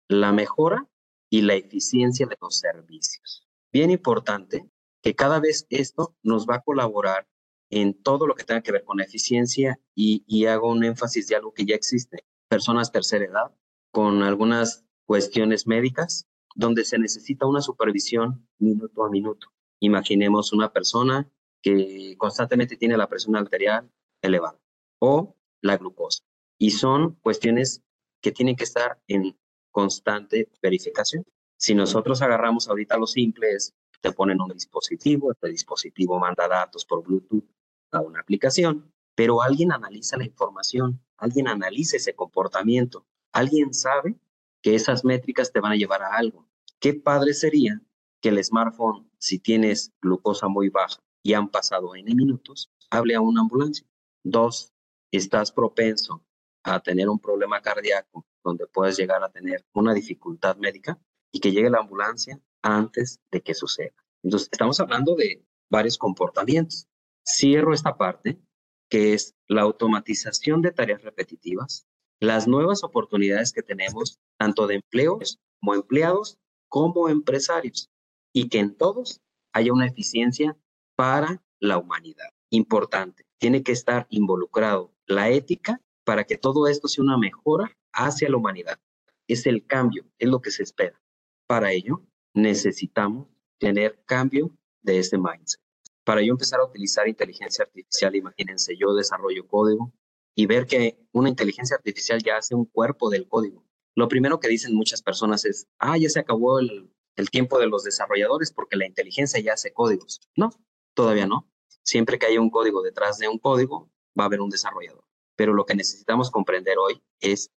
la 0.08 0.32
mejora 0.32 0.88
y 1.30 1.42
la 1.42 1.54
eficiencia 1.54 2.26
de 2.26 2.36
los 2.40 2.58
servicios 2.58 3.48
bien 3.72 3.90
importante 3.90 4.68
que 5.02 5.14
cada 5.14 5.40
vez 5.40 5.66
esto 5.70 6.16
nos 6.22 6.46
va 6.46 6.56
a 6.56 6.62
colaborar 6.62 7.28
en 7.70 7.94
todo 8.02 8.26
lo 8.26 8.34
que 8.34 8.44
tenga 8.44 8.62
que 8.62 8.72
ver 8.72 8.84
con 8.84 9.00
eficiencia 9.00 9.78
y, 9.94 10.46
hago 10.46 10.70
un 10.70 10.84
énfasis 10.84 11.28
de 11.28 11.36
algo 11.36 11.52
que 11.52 11.66
ya 11.66 11.74
existe. 11.74 12.24
Personas 12.48 12.90
tercera 12.90 13.24
edad 13.24 13.54
con 13.90 14.22
algunas 14.22 14.84
cuestiones 15.06 15.66
médicas 15.66 16.28
donde 16.54 16.84
se 16.84 16.98
necesita 16.98 17.46
una 17.46 17.62
supervisión 17.62 18.46
minuto 18.58 19.04
a 19.04 19.10
minuto. 19.10 19.48
Imaginemos 19.80 20.52
una 20.52 20.72
persona 20.72 21.30
que 21.62 22.14
constantemente 22.18 22.76
tiene 22.76 22.96
la 22.96 23.08
presión 23.08 23.36
arterial 23.36 23.90
elevada 24.22 24.58
o 24.98 25.36
la 25.60 25.76
glucosa. 25.76 26.24
Y 26.58 26.72
son 26.72 27.14
cuestiones 27.22 27.82
que 28.20 28.32
tienen 28.32 28.56
que 28.56 28.64
estar 28.64 29.00
en 29.06 29.36
constante 29.70 30.50
verificación. 30.60 31.24
Si 31.56 31.74
nosotros 31.74 32.22
agarramos 32.22 32.68
ahorita 32.68 32.96
lo 32.98 33.06
simple 33.06 33.52
es, 33.52 33.74
te 34.00 34.12
ponen 34.12 34.40
un 34.40 34.52
dispositivo, 34.52 35.32
este 35.32 35.48
dispositivo 35.48 36.18
manda 36.18 36.48
datos 36.48 36.84
por 36.84 37.02
Bluetooth 37.02 37.44
a 37.90 38.00
una 38.00 38.20
aplicación, 38.20 38.92
pero 39.14 39.42
alguien 39.42 39.72
analiza 39.72 40.16
la 40.16 40.24
información, 40.24 41.00
alguien 41.16 41.48
analiza 41.48 41.96
ese 41.96 42.14
comportamiento, 42.14 43.06
alguien 43.32 43.72
sabe 43.74 44.16
que 44.62 44.74
esas 44.74 45.04
métricas 45.04 45.52
te 45.52 45.60
van 45.60 45.72
a 45.72 45.76
llevar 45.76 46.02
a 46.02 46.16
algo. 46.16 46.48
Qué 46.80 46.94
padre 46.94 47.34
sería 47.34 47.80
que 48.20 48.30
el 48.30 48.42
smartphone, 48.42 49.10
si 49.18 49.38
tienes 49.38 49.92
glucosa 50.00 50.48
muy 50.48 50.68
baja 50.68 51.02
y 51.22 51.34
han 51.34 51.48
pasado 51.48 51.94
N 51.94 52.14
minutos, 52.14 52.72
hable 52.90 53.14
a 53.14 53.20
una 53.20 53.42
ambulancia. 53.42 53.86
Dos, 54.24 54.72
estás 55.10 55.52
propenso 55.52 56.24
a 56.64 56.80
tener 56.80 57.08
un 57.08 57.18
problema 57.18 57.60
cardíaco 57.60 58.26
donde 58.42 58.66
puedes 58.66 58.96
llegar 58.96 59.22
a 59.22 59.30
tener 59.30 59.64
una 59.74 59.94
dificultad 59.94 60.56
médica, 60.56 60.98
y 61.32 61.40
que 61.40 61.52
llegue 61.52 61.70
la 61.70 61.80
ambulancia 61.80 62.40
antes 62.62 63.20
de 63.30 63.42
que 63.42 63.54
suceda. 63.54 63.94
Entonces, 64.22 64.48
estamos 64.50 64.80
hablando 64.80 65.14
de 65.14 65.44
varios 65.70 65.98
comportamientos. 65.98 66.88
Cierro 67.24 67.74
esta 67.74 67.96
parte, 67.96 68.40
que 68.88 69.14
es 69.14 69.34
la 69.46 69.62
automatización 69.62 70.62
de 70.62 70.72
tareas 70.72 71.02
repetitivas, 71.02 71.86
las 72.20 72.48
nuevas 72.48 72.82
oportunidades 72.84 73.52
que 73.52 73.62
tenemos, 73.62 74.18
tanto 74.38 74.66
de 74.66 74.76
empleos 74.76 75.38
como 75.60 75.74
empleados, 75.74 76.38
como 76.68 77.08
empresarios, 77.08 77.90
y 78.32 78.48
que 78.48 78.58
en 78.58 78.74
todos 78.74 79.20
haya 79.52 79.72
una 79.72 79.86
eficiencia 79.86 80.56
para 80.96 81.42
la 81.60 81.78
humanidad. 81.78 82.28
Importante, 82.50 83.24
tiene 83.38 83.62
que 83.62 83.72
estar 83.72 84.06
involucrado 84.10 84.92
la 85.06 85.30
ética 85.30 85.80
para 86.04 86.24
que 86.24 86.36
todo 86.36 86.66
esto 86.66 86.88
sea 86.88 87.04
una 87.04 87.18
mejora 87.18 87.76
hacia 87.92 88.28
la 88.28 88.36
humanidad. 88.36 88.78
Es 89.26 89.46
el 89.46 89.66
cambio, 89.66 90.04
es 90.18 90.28
lo 90.28 90.40
que 90.40 90.50
se 90.50 90.62
espera. 90.62 91.00
Para 91.46 91.72
ello, 91.72 92.02
necesitamos 92.34 93.28
tener 93.58 94.00
cambio 94.06 94.50
de 94.82 94.98
este 94.98 95.18
mindset. 95.18 95.60
Para 96.04 96.22
yo 96.22 96.32
empezar 96.32 96.60
a 96.60 96.64
utilizar 96.64 97.06
inteligencia 97.06 97.64
artificial, 97.64 98.16
imagínense, 98.16 98.76
yo 98.76 98.94
desarrollo 98.94 99.46
código 99.46 99.92
y 100.38 100.46
ver 100.46 100.66
que 100.66 100.96
una 101.10 101.28
inteligencia 101.28 101.76
artificial 101.76 102.22
ya 102.22 102.36
hace 102.36 102.54
un 102.54 102.64
cuerpo 102.64 103.10
del 103.10 103.26
código. 103.26 103.64
Lo 103.96 104.06
primero 104.06 104.38
que 104.38 104.46
dicen 104.46 104.72
muchas 104.72 105.02
personas 105.02 105.44
es, 105.44 105.66
ah, 105.80 105.98
ya 105.98 106.08
se 106.08 106.20
acabó 106.20 106.60
el, 106.60 106.94
el 107.16 107.28
tiempo 107.28 107.58
de 107.58 107.66
los 107.66 107.82
desarrolladores 107.82 108.52
porque 108.52 108.76
la 108.76 108.86
inteligencia 108.86 109.40
ya 109.40 109.54
hace 109.54 109.72
códigos. 109.72 110.20
No, 110.36 110.50
todavía 110.94 111.26
no. 111.26 111.50
Siempre 111.82 112.20
que 112.20 112.26
haya 112.26 112.40
un 112.40 112.50
código 112.50 112.82
detrás 112.82 113.18
de 113.18 113.26
un 113.26 113.40
código, 113.40 113.90
va 114.16 114.24
a 114.24 114.26
haber 114.26 114.40
un 114.40 114.48
desarrollador. 114.48 115.04
Pero 115.34 115.54
lo 115.54 115.66
que 115.66 115.74
necesitamos 115.74 116.30
comprender 116.30 116.78
hoy 116.78 117.02
es 117.18 117.50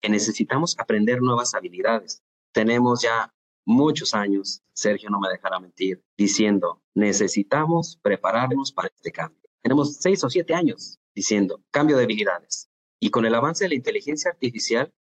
que 0.00 0.08
necesitamos 0.08 0.78
aprender 0.78 1.20
nuevas 1.22 1.54
habilidades 1.54 2.22
tenemos 2.52 3.02
ya 3.02 3.34
muchos 3.64 4.14
años, 4.14 4.62
Sergio 4.72 5.10
no 5.10 5.18
me 5.18 5.28
dejará 5.28 5.58
mentir, 5.58 6.00
diciendo, 6.16 6.80
necesitamos 6.94 7.98
prepararnos 8.02 8.72
para 8.72 8.88
este 8.94 9.10
cambio. 9.12 9.40
Tenemos 9.62 9.96
seis 9.96 10.22
o 10.24 10.30
siete 10.30 10.54
años 10.54 10.99
diciendo, 11.14 11.62
cambio 11.70 11.96
de 11.96 12.04
habilidades. 12.04 12.68
Y 13.00 13.10
con 13.10 13.24
el 13.24 13.34
avance 13.34 13.64
de 13.64 13.70
la 13.70 13.74
inteligencia 13.74 14.30
artificial, 14.30 14.92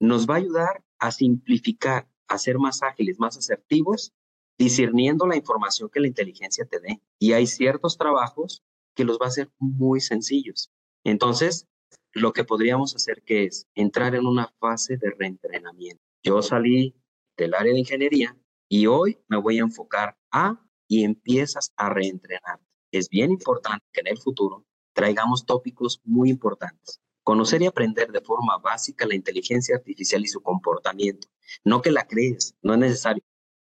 nos 0.00 0.26
va 0.26 0.34
a 0.34 0.38
ayudar 0.38 0.84
a 0.98 1.10
simplificar, 1.10 2.08
a 2.28 2.38
ser 2.38 2.58
más 2.58 2.82
ágiles, 2.82 3.18
más 3.18 3.36
asertivos, 3.36 4.12
discerniendo 4.58 5.26
la 5.26 5.36
información 5.36 5.88
que 5.90 6.00
la 6.00 6.06
inteligencia 6.06 6.64
te 6.64 6.80
dé. 6.80 7.00
Y 7.18 7.32
hay 7.32 7.46
ciertos 7.46 7.96
trabajos 7.96 8.62
que 8.94 9.04
los 9.04 9.18
va 9.18 9.26
a 9.26 9.28
hacer 9.28 9.50
muy 9.58 10.00
sencillos. 10.00 10.70
Entonces, 11.04 11.66
lo 12.12 12.32
que 12.32 12.44
podríamos 12.44 12.94
hacer 12.96 13.22
que 13.22 13.44
es 13.44 13.68
entrar 13.74 14.14
en 14.14 14.26
una 14.26 14.48
fase 14.58 14.96
de 14.96 15.10
reentrenamiento. 15.10 16.02
Yo 16.22 16.42
salí 16.42 16.94
del 17.36 17.54
área 17.54 17.72
de 17.72 17.78
ingeniería 17.78 18.36
y 18.68 18.86
hoy 18.86 19.18
me 19.28 19.36
voy 19.36 19.58
a 19.58 19.62
enfocar 19.62 20.16
a 20.32 20.60
y 20.88 21.04
empiezas 21.04 21.72
a 21.76 21.90
reentrenar. 21.90 22.60
Es 22.90 23.08
bien 23.08 23.30
importante 23.30 23.84
que 23.92 24.00
en 24.00 24.08
el 24.08 24.18
futuro 24.18 24.65
traigamos 24.96 25.44
tópicos 25.44 26.00
muy 26.04 26.30
importantes. 26.30 27.02
Conocer 27.22 27.60
y 27.60 27.66
aprender 27.66 28.10
de 28.10 28.22
forma 28.22 28.56
básica 28.56 29.06
la 29.06 29.14
inteligencia 29.14 29.76
artificial 29.76 30.24
y 30.24 30.28
su 30.28 30.40
comportamiento. 30.40 31.28
No 31.64 31.82
que 31.82 31.90
la 31.90 32.06
crees, 32.06 32.56
no 32.62 32.72
es 32.72 32.78
necesario. 32.80 33.22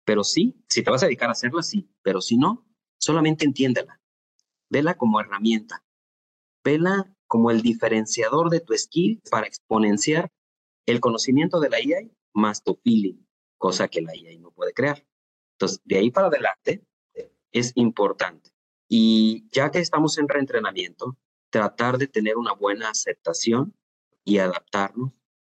Pero 0.05 0.23
sí, 0.23 0.55
si 0.69 0.83
te 0.83 0.91
vas 0.91 1.01
a 1.01 1.07
dedicar 1.07 1.29
a 1.29 1.31
hacerla, 1.31 1.63
sí. 1.63 1.89
Pero 2.03 2.21
si 2.21 2.37
no, 2.37 2.67
solamente 2.99 3.43
entiéndela. 3.43 3.99
Vela 4.69 4.97
como 4.97 5.19
herramienta. 5.19 5.83
Vela 6.63 7.11
como 7.25 7.49
el 7.49 7.63
diferenciador 7.63 8.51
de 8.51 8.59
tu 8.59 8.77
skill 8.77 9.19
para 9.31 9.47
exponenciar 9.47 10.31
el 10.85 10.99
conocimiento 10.99 11.59
de 11.59 11.69
la 11.69 11.81
IA 11.81 12.07
más 12.33 12.61
tu 12.61 12.75
feeling, 12.83 13.25
cosa 13.57 13.87
que 13.87 14.01
la 14.01 14.15
IA 14.15 14.37
no 14.39 14.51
puede 14.51 14.73
crear. 14.73 15.03
Entonces, 15.53 15.81
de 15.85 15.97
ahí 15.97 16.11
para 16.11 16.27
adelante 16.27 16.85
es 17.51 17.71
importante. 17.73 18.51
Y 18.87 19.47
ya 19.51 19.71
que 19.71 19.79
estamos 19.79 20.17
en 20.17 20.27
reentrenamiento, 20.27 21.17
tratar 21.49 21.97
de 21.97 22.07
tener 22.07 22.37
una 22.37 22.53
buena 22.53 22.89
aceptación 22.89 23.75
y 24.23 24.37
adaptarnos 24.37 25.11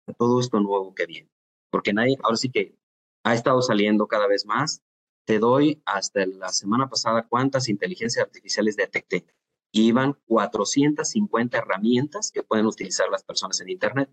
a 0.06 0.12
todo 0.12 0.40
esto 0.40 0.60
nuevo 0.60 0.94
que 0.94 1.06
viene. 1.06 1.30
Porque 1.70 1.92
nadie, 1.92 2.16
ahora 2.22 2.36
sí 2.36 2.50
que 2.50 2.76
ha 3.24 3.34
estado 3.34 3.60
saliendo 3.62 4.06
cada 4.06 4.26
vez 4.26 4.46
más. 4.46 4.82
Te 5.26 5.38
doy 5.38 5.82
hasta 5.84 6.24
la 6.24 6.48
semana 6.48 6.88
pasada 6.88 7.26
cuántas 7.28 7.68
inteligencias 7.68 8.24
artificiales 8.24 8.76
detecté 8.76 9.26
iban 9.72 10.14
450 10.26 11.58
herramientas 11.58 12.30
que 12.32 12.42
pueden 12.42 12.66
utilizar 12.66 13.08
las 13.10 13.24
personas 13.24 13.60
en 13.60 13.70
Internet, 13.70 14.10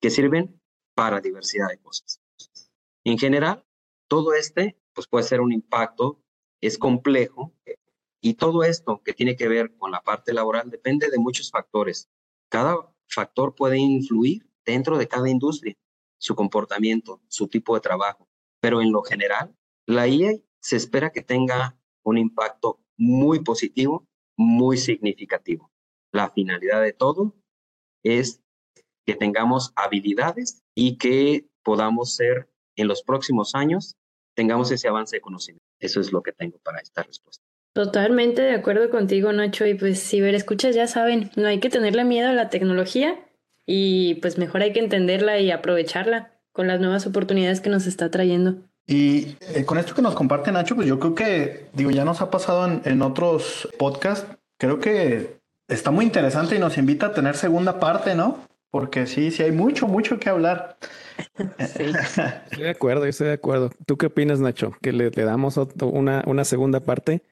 que 0.00 0.10
sirven 0.10 0.60
para 0.94 1.20
diversidad 1.20 1.68
de 1.68 1.78
cosas. 1.78 2.20
En 3.04 3.18
general, 3.18 3.64
todo 4.08 4.34
este 4.34 4.78
pues 4.92 5.06
puede 5.06 5.24
ser 5.24 5.40
un 5.40 5.52
impacto, 5.52 6.20
es 6.60 6.76
complejo, 6.76 7.54
y 8.20 8.34
todo 8.34 8.62
esto 8.62 9.02
que 9.04 9.12
tiene 9.12 9.36
que 9.36 9.48
ver 9.48 9.76
con 9.76 9.90
la 9.90 10.02
parte 10.02 10.32
laboral 10.32 10.70
depende 10.70 11.10
de 11.10 11.18
muchos 11.18 11.50
factores. 11.50 12.08
Cada 12.48 12.76
factor 13.06 13.54
puede 13.54 13.78
influir 13.78 14.48
dentro 14.64 14.98
de 14.98 15.08
cada 15.08 15.28
industria, 15.28 15.74
su 16.18 16.34
comportamiento, 16.34 17.20
su 17.28 17.48
tipo 17.48 17.74
de 17.74 17.80
trabajo, 17.80 18.28
pero 18.60 18.82
en 18.82 18.92
lo 18.92 19.02
general, 19.02 19.54
la 19.86 20.08
IA 20.08 20.32
se 20.60 20.76
espera 20.76 21.10
que 21.10 21.22
tenga 21.22 21.78
un 22.02 22.18
impacto 22.18 22.80
muy 22.96 23.40
positivo 23.40 24.08
muy 24.38 24.76
significativo. 24.76 25.70
La 26.12 26.30
finalidad 26.30 26.80
de 26.80 26.92
todo 26.92 27.34
es 28.04 28.40
que 29.04 29.14
tengamos 29.14 29.72
habilidades 29.74 30.62
y 30.74 30.96
que 30.96 31.48
podamos 31.64 32.14
ser 32.14 32.48
en 32.76 32.86
los 32.86 33.02
próximos 33.02 33.54
años, 33.54 33.96
tengamos 34.34 34.70
ese 34.70 34.86
avance 34.86 35.16
de 35.16 35.20
conocimiento. 35.20 35.64
Eso 35.80 36.00
es 36.00 36.12
lo 36.12 36.22
que 36.22 36.32
tengo 36.32 36.58
para 36.58 36.78
esta 36.78 37.02
respuesta. 37.02 37.44
Totalmente 37.78 38.42
de 38.42 38.54
acuerdo 38.54 38.90
contigo, 38.90 39.32
Nacho. 39.32 39.64
Y 39.64 39.74
pues 39.74 40.00
si 40.00 40.20
ver, 40.20 40.34
escuchas, 40.34 40.74
ya 40.74 40.88
saben, 40.88 41.30
no 41.36 41.46
hay 41.46 41.60
que 41.60 41.70
tenerle 41.70 42.02
miedo 42.02 42.28
a 42.28 42.32
la 42.32 42.50
tecnología 42.50 43.14
y 43.66 44.16
pues 44.16 44.36
mejor 44.36 44.62
hay 44.62 44.72
que 44.72 44.80
entenderla 44.80 45.38
y 45.38 45.52
aprovecharla 45.52 46.32
con 46.50 46.66
las 46.66 46.80
nuevas 46.80 47.06
oportunidades 47.06 47.60
que 47.60 47.70
nos 47.70 47.86
está 47.86 48.10
trayendo. 48.10 48.56
Y 48.84 49.36
eh, 49.54 49.64
con 49.64 49.78
esto 49.78 49.94
que 49.94 50.02
nos 50.02 50.16
comparte 50.16 50.50
Nacho, 50.50 50.74
pues 50.74 50.88
yo 50.88 50.98
creo 50.98 51.14
que, 51.14 51.66
digo, 51.72 51.92
ya 51.92 52.04
nos 52.04 52.20
ha 52.20 52.32
pasado 52.32 52.80
en, 52.84 53.00
otros 53.00 53.68
podcasts. 53.78 54.26
Creo 54.58 54.80
que 54.80 55.38
está 55.68 55.92
muy 55.92 56.04
interesante 56.04 56.56
y 56.56 56.58
nos 56.58 56.78
invita 56.78 57.06
a 57.06 57.14
tener 57.14 57.36
segunda 57.36 57.78
parte, 57.78 58.16
¿no? 58.16 58.40
Porque 58.72 59.06
sí, 59.06 59.30
sí 59.30 59.44
hay 59.44 59.52
mucho, 59.52 59.86
mucho 59.86 60.18
que 60.18 60.28
hablar. 60.28 60.78
Estoy 61.58 61.92
de 62.58 62.70
acuerdo, 62.70 63.04
estoy 63.04 63.28
de 63.28 63.34
acuerdo. 63.34 63.70
¿Tú 63.86 63.96
qué 63.96 64.06
opinas, 64.06 64.40
Nacho? 64.40 64.72
¿Que 64.82 64.92
le, 64.92 65.10
damos 65.10 65.60
una, 65.80 66.24
una 66.26 66.44
segunda 66.44 66.80
parte 66.80 67.22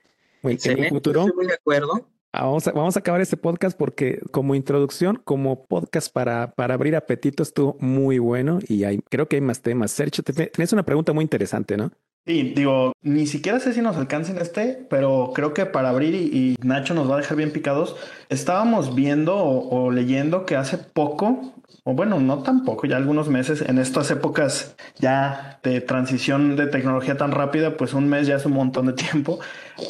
en 0.42 0.84
el 0.84 0.88
futuro? 0.88 1.20
Estoy 1.20 1.36
muy 1.36 1.46
de 1.46 1.54
acuerdo. 1.54 2.08
Ah, 2.32 2.44
vamos 2.44 2.66
a, 2.68 2.72
vamos 2.72 2.96
a 2.96 3.00
acabar 3.00 3.20
este 3.22 3.38
podcast 3.38 3.78
porque 3.78 4.20
como 4.30 4.54
introducción, 4.54 5.16
como 5.24 5.64
podcast 5.64 6.12
para, 6.12 6.52
para 6.52 6.74
abrir 6.74 6.94
apetito 6.94 7.42
estuvo 7.42 7.76
muy 7.80 8.18
bueno 8.18 8.58
y 8.68 8.84
hay, 8.84 8.98
creo 9.08 9.26
que 9.26 9.36
hay 9.36 9.42
más 9.42 9.62
temas. 9.62 9.90
Sergio, 9.90 10.22
tienes 10.22 10.72
una 10.72 10.84
pregunta 10.84 11.14
muy 11.14 11.22
interesante, 11.22 11.78
¿no? 11.78 11.92
Sí, 12.26 12.52
digo, 12.56 12.92
ni 13.02 13.26
siquiera 13.26 13.60
sé 13.60 13.72
si 13.72 13.80
nos 13.80 13.96
alcancen 13.96 14.38
este, 14.38 14.84
pero 14.90 15.30
creo 15.32 15.54
que 15.54 15.64
para 15.64 15.90
abrir 15.90 16.14
y, 16.14 16.56
Nacho 16.60 16.92
nos 16.92 17.08
va 17.08 17.14
a 17.14 17.18
dejar 17.18 17.36
bien 17.36 17.52
picados, 17.52 17.94
estábamos 18.28 18.96
viendo 18.96 19.36
o 19.36 19.92
leyendo 19.92 20.44
que 20.44 20.56
hace 20.56 20.76
poco 20.76 21.54
o 21.88 21.92
bueno, 21.92 22.18
no 22.18 22.42
tampoco, 22.42 22.88
ya 22.88 22.96
algunos 22.96 23.28
meses, 23.28 23.62
en 23.62 23.78
estas 23.78 24.10
épocas 24.10 24.74
ya 24.98 25.60
de 25.62 25.80
transición 25.80 26.56
de 26.56 26.66
tecnología 26.66 27.16
tan 27.16 27.30
rápida, 27.30 27.76
pues 27.76 27.94
un 27.94 28.08
mes 28.08 28.26
ya 28.26 28.34
es 28.34 28.44
un 28.44 28.54
montón 28.54 28.86
de 28.86 28.92
tiempo, 28.92 29.38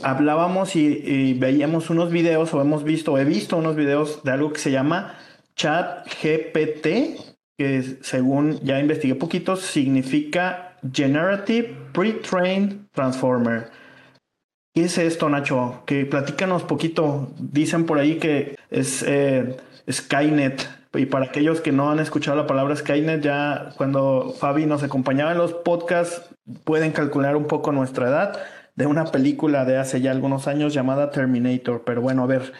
hablábamos 0.03 0.77
y, 0.77 1.33
veíamos 1.41 1.89
unos 1.89 2.11
videos 2.11 2.53
o 2.53 2.61
hemos 2.61 2.85
visto, 2.85 3.15
o 3.15 3.19
he 3.19 3.25
visto 3.25 3.57
unos 3.57 3.77
videos 3.77 4.23
de 4.25 4.33
algo 4.33 4.53
que 4.53 4.61
se 4.61 4.71
llama 4.71 5.15
Chat 5.55 6.07
GPT, 6.23 7.19
que 7.57 7.97
según 8.03 8.61
ya 8.63 8.79
investigué 8.79 9.15
poquito, 9.15 9.57
significa 9.57 10.66
Generative 10.93 11.77
Pre-Trained 11.93 12.91
Transformer. 12.93 13.71
¿Qué 14.75 14.85
es 14.85 14.99
esto, 14.99 15.29
Nacho? 15.29 15.83
Que 15.87 16.05
platícanos 16.05 16.63
poquito. 16.63 17.33
Dicen 17.39 17.87
por 17.87 17.99
ahí 17.99 18.19
que 18.19 18.57
es 18.71 19.03
eh, 19.07 19.57
Skynet 19.91 20.69
y 20.95 21.07
para 21.07 21.27
aquellos 21.27 21.61
que 21.61 21.73
no 21.73 21.91
han 21.91 21.99
escuchado 21.99 22.37
la 22.37 22.47
palabra 22.47 22.77
Skynet, 22.77 23.23
ya 23.23 23.71
cuando 23.77 24.35
Fabi 24.39 24.67
nos 24.67 24.83
acompañaba 24.83 25.33
en 25.33 25.39
los 25.39 25.53
podcasts, 25.53 26.23
pueden 26.65 26.93
calcular 26.93 27.37
un 27.37 27.47
poco 27.47 27.73
nuestra 27.73 28.09
edad 28.09 28.43
de 28.75 28.87
una 28.87 29.07
película 29.07 29.65
de 29.65 29.79
hace 29.79 30.01
ya 30.01 30.11
algunos 30.11 30.47
años 30.49 30.75
llamada 30.75 31.11
Terminator. 31.11 31.83
Pero 31.85 32.03
bueno, 32.03 32.23
a 32.23 32.27
ver, 32.27 32.53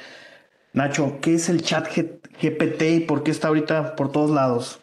Nacho, 0.73 1.19
¿qué 1.21 1.35
es 1.35 1.49
el 1.49 1.63
chat 1.63 1.89
GPT 1.89 2.83
y 2.83 3.01
por 3.01 3.23
qué 3.23 3.31
está 3.31 3.49
ahorita 3.49 3.97
por 3.97 4.13
todos 4.13 4.31
lados? 4.31 4.81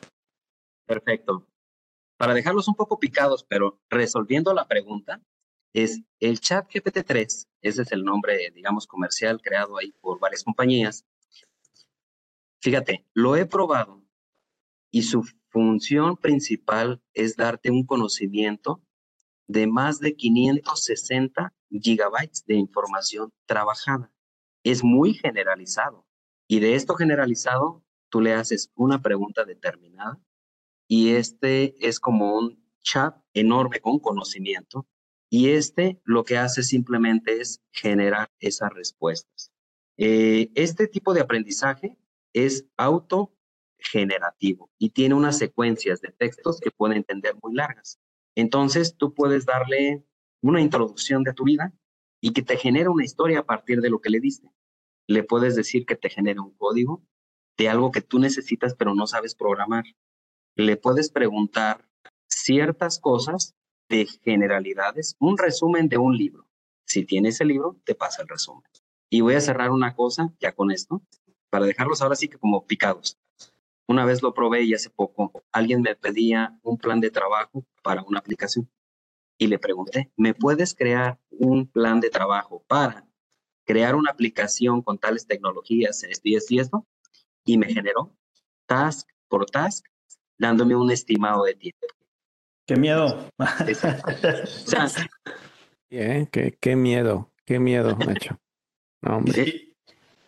Perfecto. 0.86 1.48
Para 2.24 2.36
dejarlos 2.36 2.70
un 2.70 2.76
poco 2.76 3.00
picados, 3.00 3.44
pero 3.44 3.82
resolviendo 3.90 4.54
la 4.54 4.66
pregunta, 4.66 5.22
es 5.74 6.00
el 6.22 6.40
chat 6.40 6.66
GPT-3, 6.72 7.50
ese 7.62 7.82
es 7.82 7.92
el 7.92 8.06
nombre, 8.06 8.50
digamos, 8.56 8.88
comercial 8.88 9.42
creado 9.42 9.78
ahí 9.78 9.92
por 10.00 10.22
varias 10.22 10.42
compañías, 10.42 11.06
Fíjate, 12.62 13.06
lo 13.14 13.36
he 13.36 13.46
probado 13.46 14.06
y 14.90 15.02
su 15.02 15.28
función 15.50 16.16
principal 16.16 17.04
es 17.14 17.36
darte 17.36 17.70
un 17.70 17.86
conocimiento 17.86 18.82
de 19.48 19.68
más 19.68 20.00
de 20.00 20.16
560 20.16 21.54
gigabytes 21.70 22.46
de 22.46 22.56
información 22.56 23.34
trabajada. 23.46 24.14
Es 24.64 24.82
muy 24.82 25.14
generalizado. 25.14 26.08
Y 26.48 26.62
de 26.62 26.76
esto 26.76 26.96
generalizado, 26.96 27.84
tú 28.08 28.22
le 28.22 28.32
haces 28.32 28.72
una 28.76 29.02
pregunta 29.02 29.44
determinada 29.44 30.22
y 30.88 31.16
este 31.16 31.76
es 31.88 32.00
como 32.00 32.38
un 32.38 32.64
chat 32.82 33.16
enorme 33.34 33.80
con 33.80 34.00
conocimiento 34.00 34.88
y 35.30 35.50
este 35.50 36.00
lo 36.04 36.24
que 36.24 36.38
hace 36.38 36.62
simplemente 36.62 37.42
es 37.42 37.62
generar 37.72 38.30
esas 38.40 38.72
respuestas. 38.74 39.52
Eh, 39.98 40.52
este 40.56 40.88
tipo 40.88 41.14
de 41.14 41.22
aprendizaje 41.22 41.98
es 42.34 42.66
autogenerativo 42.78 44.70
y 44.78 44.90
tiene 44.90 45.16
unas 45.16 45.38
secuencias 45.38 46.02
de 46.02 46.12
textos 46.12 46.60
que 46.60 46.72
puede 46.72 46.98
entender 46.98 47.36
muy 47.42 47.56
largas. 47.56 48.00
Entonces, 48.36 48.96
tú 48.98 49.14
puedes 49.14 49.46
darle 49.46 50.06
una 50.42 50.62
introducción 50.62 51.24
de 51.24 51.34
tu 51.34 51.46
vida 51.46 51.74
y 52.22 52.34
que 52.34 52.42
te 52.42 52.58
genere 52.58 52.90
una 52.90 53.06
historia 53.06 53.40
a 53.40 53.46
partir 53.46 53.82
de 53.82 53.90
lo 53.90 54.02
que 54.02 54.10
le 54.10 54.20
diste. 54.20 54.50
Le 55.08 55.24
puedes 55.24 55.56
decir 55.56 55.86
que 55.86 55.96
te 55.96 56.10
genere 56.10 56.40
un 56.40 56.56
código 56.56 57.04
de 57.58 57.70
algo 57.70 57.92
que 57.92 58.02
tú 58.02 58.20
necesitas 58.20 58.76
pero 58.76 58.96
no 58.96 59.08
sabes 59.08 59.36
programar. 59.36 59.84
Le 60.56 60.78
puedes 60.78 61.10
preguntar 61.10 61.88
ciertas 62.28 63.00
cosas 63.00 63.56
de 63.90 64.06
generalidades, 64.06 65.16
un 65.20 65.38
resumen 65.38 65.90
de 65.90 65.98
un 65.98 66.16
libro. 66.16 66.48
Si 66.86 67.06
tienes 67.06 67.42
el 67.42 67.50
libro, 67.50 67.80
te 67.86 67.96
pasa 67.96 68.22
el 68.22 68.28
resumen. 68.28 68.64
Y 69.10 69.22
voy 69.22 69.36
a 69.36 69.42
cerrar 69.42 69.72
una 69.72 69.96
cosa 69.96 70.34
ya 70.40 70.52
con 70.52 70.72
esto 70.72 71.02
para 71.50 71.66
dejarlos 71.66 72.02
ahora 72.02 72.16
sí 72.16 72.28
que 72.28 72.38
como 72.38 72.66
picados. 72.66 73.18
Una 73.88 74.06
vez 74.06 74.22
lo 74.22 74.34
probé 74.34 74.64
y 74.64 74.74
hace 74.74 74.90
poco 74.90 75.44
alguien 75.52 75.82
me 75.82 75.96
pedía 75.96 76.58
un 76.64 76.78
plan 76.78 77.00
de 77.00 77.12
trabajo 77.12 77.66
para 77.84 78.04
una 78.04 78.20
aplicación 78.20 78.70
y 79.38 79.48
le 79.48 79.60
pregunté, 79.60 80.12
¿me 80.16 80.34
puedes 80.34 80.74
crear 80.74 81.20
un 81.30 81.68
plan 81.68 82.00
de 82.00 82.10
trabajo 82.10 82.64
para 82.68 83.08
crear 83.66 83.96
una 83.96 84.12
aplicación 84.12 84.82
con 84.82 84.98
tales 84.98 85.28
tecnologías, 85.28 86.04
esto 86.04 86.30
y 86.30 86.36
esto 86.36 86.54
y 86.54 86.60
esto? 86.60 86.88
Y 87.46 87.58
me 87.58 87.68
generó 87.74 88.16
task 88.68 89.10
por 89.28 89.46
task, 89.46 89.86
dándome 90.44 90.76
un 90.76 90.92
estimado 90.92 91.46
de 91.46 91.56
tiempo. 91.56 91.88
Qué 92.66 92.76
miedo. 92.76 93.30
qué, 95.90 96.58
qué 96.60 96.76
miedo, 96.76 97.32
qué 97.46 97.60
miedo, 97.60 97.98
Nacho. 97.98 98.40
No, 99.02 99.18
hombre. 99.18 99.74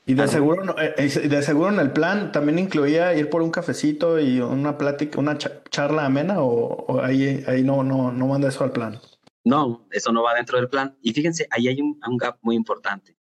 Y 0.07 0.13
de 0.13 0.27
seguro, 0.27 0.75
eh, 0.77 1.27
de 1.27 1.41
seguro 1.41 1.69
en 1.69 1.79
el 1.79 1.91
plan 1.91 2.31
también 2.31 2.59
incluía 2.59 3.15
ir 3.15 3.29
por 3.29 3.41
un 3.41 3.49
cafecito 3.49 4.19
y 4.19 4.39
una 4.39 4.77
plática, 4.77 5.19
una 5.19 5.37
charla 5.37 6.05
amena 6.05 6.41
o, 6.41 7.01
ahí, 7.01 7.43
ahí 7.47 7.63
no, 7.63 7.83
no, 7.83 8.11
no 8.11 8.27
manda 8.27 8.49
eso 8.49 8.63
al 8.63 8.71
plan. 8.71 8.99
No, 9.43 9.87
eso 9.91 10.11
no 10.11 10.21
va 10.21 10.35
dentro 10.35 10.57
del 10.57 10.69
plan. 10.69 10.95
Y 11.01 11.13
fíjense, 11.13 11.47
ahí 11.49 11.67
hay 11.67 11.81
un, 11.81 11.99
un 12.07 12.17
gap 12.17 12.37
muy 12.41 12.55
importante. 12.55 13.17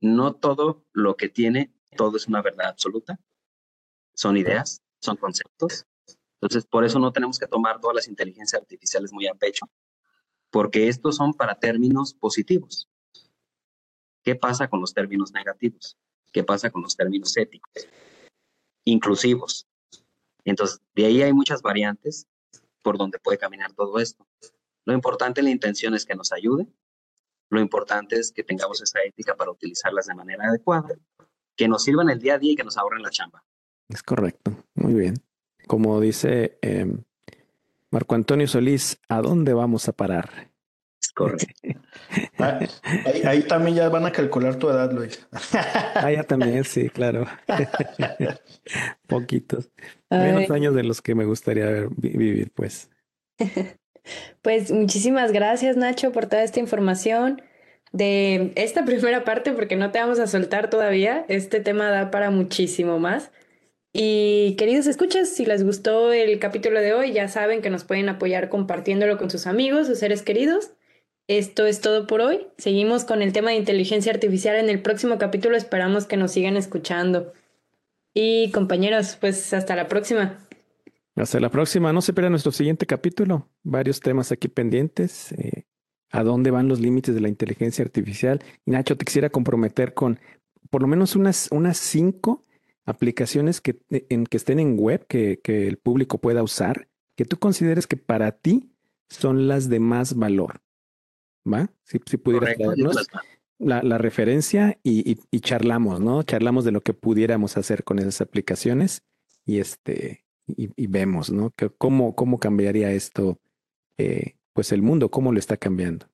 No 0.00 0.34
todo 0.34 0.84
lo 0.92 1.16
que 1.16 1.30
tiene, 1.30 1.72
todo 1.96 2.18
es 2.18 2.26
una 2.26 2.42
verdad 2.42 2.68
absoluta. 2.68 3.18
Son 4.14 4.36
ideas, 4.36 4.82
son 5.00 5.16
conceptos. 5.16 5.86
Entonces, 6.40 6.66
por 6.66 6.84
eso 6.84 6.98
no 6.98 7.12
tenemos 7.12 7.38
que 7.38 7.46
tomar 7.46 7.80
todas 7.80 7.96
las 7.96 8.08
inteligencias 8.08 8.60
artificiales 8.60 9.12
muy 9.12 9.26
a 9.26 9.34
pecho, 9.34 9.66
porque 10.50 10.88
estos 10.88 11.16
son 11.16 11.32
para 11.32 11.58
términos 11.58 12.14
positivos. 12.14 12.88
¿Qué 14.22 14.34
pasa 14.34 14.68
con 14.68 14.80
los 14.80 14.92
términos 14.92 15.32
negativos? 15.32 15.96
¿Qué 16.32 16.44
pasa 16.44 16.70
con 16.70 16.82
los 16.82 16.96
términos 16.96 17.36
éticos? 17.36 17.72
Inclusivos. 18.84 19.66
Entonces, 20.44 20.80
de 20.94 21.06
ahí 21.06 21.22
hay 21.22 21.32
muchas 21.32 21.62
variantes 21.62 22.26
por 22.82 22.98
donde 22.98 23.18
puede 23.18 23.38
caminar 23.38 23.72
todo 23.72 23.98
esto. 23.98 24.26
Lo 24.84 24.92
importante 24.92 25.42
la 25.42 25.50
intención 25.50 25.94
es 25.94 26.04
que 26.04 26.14
nos 26.14 26.32
ayude. 26.32 26.68
Lo 27.48 27.60
importante 27.60 28.16
es 28.16 28.32
que 28.32 28.44
tengamos 28.44 28.82
esa 28.82 29.00
ética 29.04 29.34
para 29.36 29.50
utilizarlas 29.50 30.06
de 30.06 30.14
manera 30.14 30.48
adecuada, 30.48 30.88
que 31.56 31.68
nos 31.68 31.84
sirvan 31.84 32.10
el 32.10 32.20
día 32.20 32.34
a 32.34 32.38
día 32.38 32.52
y 32.52 32.56
que 32.56 32.64
nos 32.64 32.76
ahorren 32.76 33.02
la 33.02 33.10
chamba. 33.10 33.44
Es 33.88 34.02
correcto. 34.02 34.52
Muy 34.74 34.94
bien. 34.94 35.14
Como 35.66 36.00
dice 36.00 36.58
em, 36.62 37.02
Marco 37.90 38.14
Antonio 38.14 38.46
Solís, 38.46 38.98
¿a 39.08 39.20
dónde 39.20 39.52
vamos 39.52 39.88
a 39.88 39.92
parar? 39.92 40.50
Correcto. 41.14 41.46
Ah, 42.38 42.60
ahí, 43.24 43.42
también 43.42 43.76
ya 43.76 43.88
van 43.88 44.04
a 44.04 44.12
calcular 44.12 44.56
tu 44.56 44.68
edad, 44.68 44.92
Luis. 44.92 45.26
Ah, 45.94 46.12
ya 46.12 46.22
también, 46.22 46.62
sí, 46.64 46.90
claro. 46.90 47.26
Poquitos. 49.06 49.70
Menos 50.10 50.50
años 50.50 50.74
de 50.74 50.82
los 50.82 51.00
que 51.00 51.14
me 51.14 51.24
gustaría 51.24 51.88
vivir, 51.96 52.52
pues. 52.54 52.90
Pues 54.42 54.70
muchísimas 54.70 55.32
gracias, 55.32 55.76
Nacho, 55.76 56.12
por 56.12 56.26
toda 56.26 56.42
esta 56.42 56.60
información 56.60 57.42
de 57.92 58.52
esta 58.56 58.84
primera 58.84 59.24
parte, 59.24 59.52
porque 59.52 59.76
no 59.76 59.90
te 59.90 59.98
vamos 59.98 60.20
a 60.20 60.26
soltar 60.26 60.68
todavía. 60.68 61.24
Este 61.28 61.60
tema 61.60 61.88
da 61.88 62.10
para 62.10 62.30
muchísimo 62.30 62.98
más. 62.98 63.30
Y 63.98 64.56
queridos 64.56 64.86
escuchas, 64.88 65.30
si 65.30 65.46
les 65.46 65.64
gustó 65.64 66.12
el 66.12 66.38
capítulo 66.38 66.80
de 66.80 66.92
hoy, 66.92 67.14
ya 67.14 67.28
saben 67.28 67.62
que 67.62 67.70
nos 67.70 67.84
pueden 67.84 68.10
apoyar 68.10 68.50
compartiéndolo 68.50 69.16
con 69.16 69.30
sus 69.30 69.46
amigos, 69.46 69.86
sus 69.86 70.00
seres 70.00 70.20
queridos. 70.20 70.72
Esto 71.28 71.64
es 71.64 71.80
todo 71.80 72.06
por 72.06 72.20
hoy. 72.20 72.46
Seguimos 72.58 73.06
con 73.06 73.22
el 73.22 73.32
tema 73.32 73.52
de 73.52 73.56
inteligencia 73.56 74.12
artificial 74.12 74.56
en 74.56 74.68
el 74.68 74.82
próximo 74.82 75.16
capítulo. 75.16 75.56
Esperamos 75.56 76.04
que 76.04 76.18
nos 76.18 76.32
sigan 76.32 76.58
escuchando. 76.58 77.32
Y 78.12 78.50
compañeros, 78.50 79.16
pues 79.18 79.54
hasta 79.54 79.74
la 79.74 79.88
próxima. 79.88 80.46
Hasta 81.14 81.40
la 81.40 81.48
próxima. 81.48 81.90
No 81.94 82.02
se 82.02 82.12
pierdan 82.12 82.32
nuestro 82.32 82.52
siguiente 82.52 82.84
capítulo. 82.84 83.48
Varios 83.62 84.00
temas 84.00 84.30
aquí 84.30 84.48
pendientes. 84.48 85.32
Eh, 85.32 85.64
¿A 86.10 86.22
dónde 86.22 86.50
van 86.50 86.68
los 86.68 86.80
límites 86.80 87.14
de 87.14 87.22
la 87.22 87.30
inteligencia 87.30 87.82
artificial? 87.82 88.44
Y 88.66 88.72
Nacho, 88.72 88.98
te 88.98 89.06
quisiera 89.06 89.30
comprometer 89.30 89.94
con 89.94 90.20
por 90.68 90.82
lo 90.82 90.86
menos 90.86 91.16
unas, 91.16 91.48
unas 91.50 91.78
cinco 91.78 92.42
aplicaciones 92.86 93.60
que, 93.60 93.78
en, 93.90 94.24
que 94.26 94.36
estén 94.36 94.58
en 94.58 94.78
web 94.78 95.06
que, 95.06 95.40
que 95.42 95.68
el 95.68 95.76
público 95.76 96.18
pueda 96.18 96.42
usar, 96.42 96.88
que 97.16 97.24
tú 97.24 97.38
consideres 97.38 97.86
que 97.86 97.96
para 97.96 98.32
ti 98.32 98.70
son 99.08 99.48
las 99.48 99.68
de 99.68 99.80
más 99.80 100.14
valor. 100.14 100.62
¿va? 101.52 101.70
Si, 101.84 102.00
si 102.04 102.16
pudieras 102.16 102.56
darnos 102.58 103.06
la, 103.58 103.82
la, 103.82 103.98
referencia 103.98 104.78
y, 104.82 105.18
y, 105.30 105.40
charlamos, 105.40 106.00
¿no? 106.00 106.22
Charlamos 106.22 106.64
de 106.64 106.72
lo 106.72 106.82
que 106.82 106.92
pudiéramos 106.92 107.56
hacer 107.56 107.84
con 107.84 107.98
esas 107.98 108.20
aplicaciones 108.20 109.02
y 109.44 109.60
este 109.60 110.26
y, 110.46 110.70
y 110.76 110.86
vemos, 110.86 111.30
¿no? 111.30 111.50
Que 111.50 111.70
cómo, 111.70 112.14
cómo 112.14 112.38
cambiaría 112.38 112.92
esto, 112.92 113.40
eh, 113.98 114.36
pues 114.52 114.72
el 114.72 114.82
mundo, 114.82 115.10
cómo 115.10 115.32
lo 115.32 115.38
está 115.38 115.56
cambiando. 115.56 116.06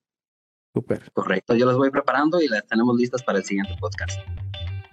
Súper. 0.75 1.11
Correcto, 1.13 1.55
yo 1.55 1.67
las 1.67 1.77
voy 1.77 1.91
preparando 1.91 2.41
y 2.41 2.49
las 2.49 2.67
tenemos 2.67 2.97
listas 2.97 3.23
para 3.23 3.39
el 3.39 3.45
siguiente 3.45 3.75
podcast. 3.79 4.19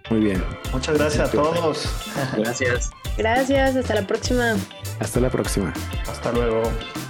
Muy 0.09 0.21
bien. 0.21 0.43
Muchas 0.71 0.97
gracias 0.97 1.29
a 1.29 1.31
todos. 1.31 1.89
Gracias. 2.37 2.91
Gracias, 3.17 3.75
hasta 3.75 3.95
la 3.95 4.07
próxima. 4.07 4.55
Hasta 4.99 5.19
la 5.19 5.29
próxima. 5.29 5.73
Hasta 6.07 6.31
luego. 6.31 6.63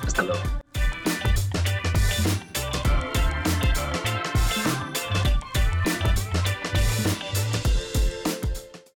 Hasta 0.05 0.23
luego. 0.23 0.41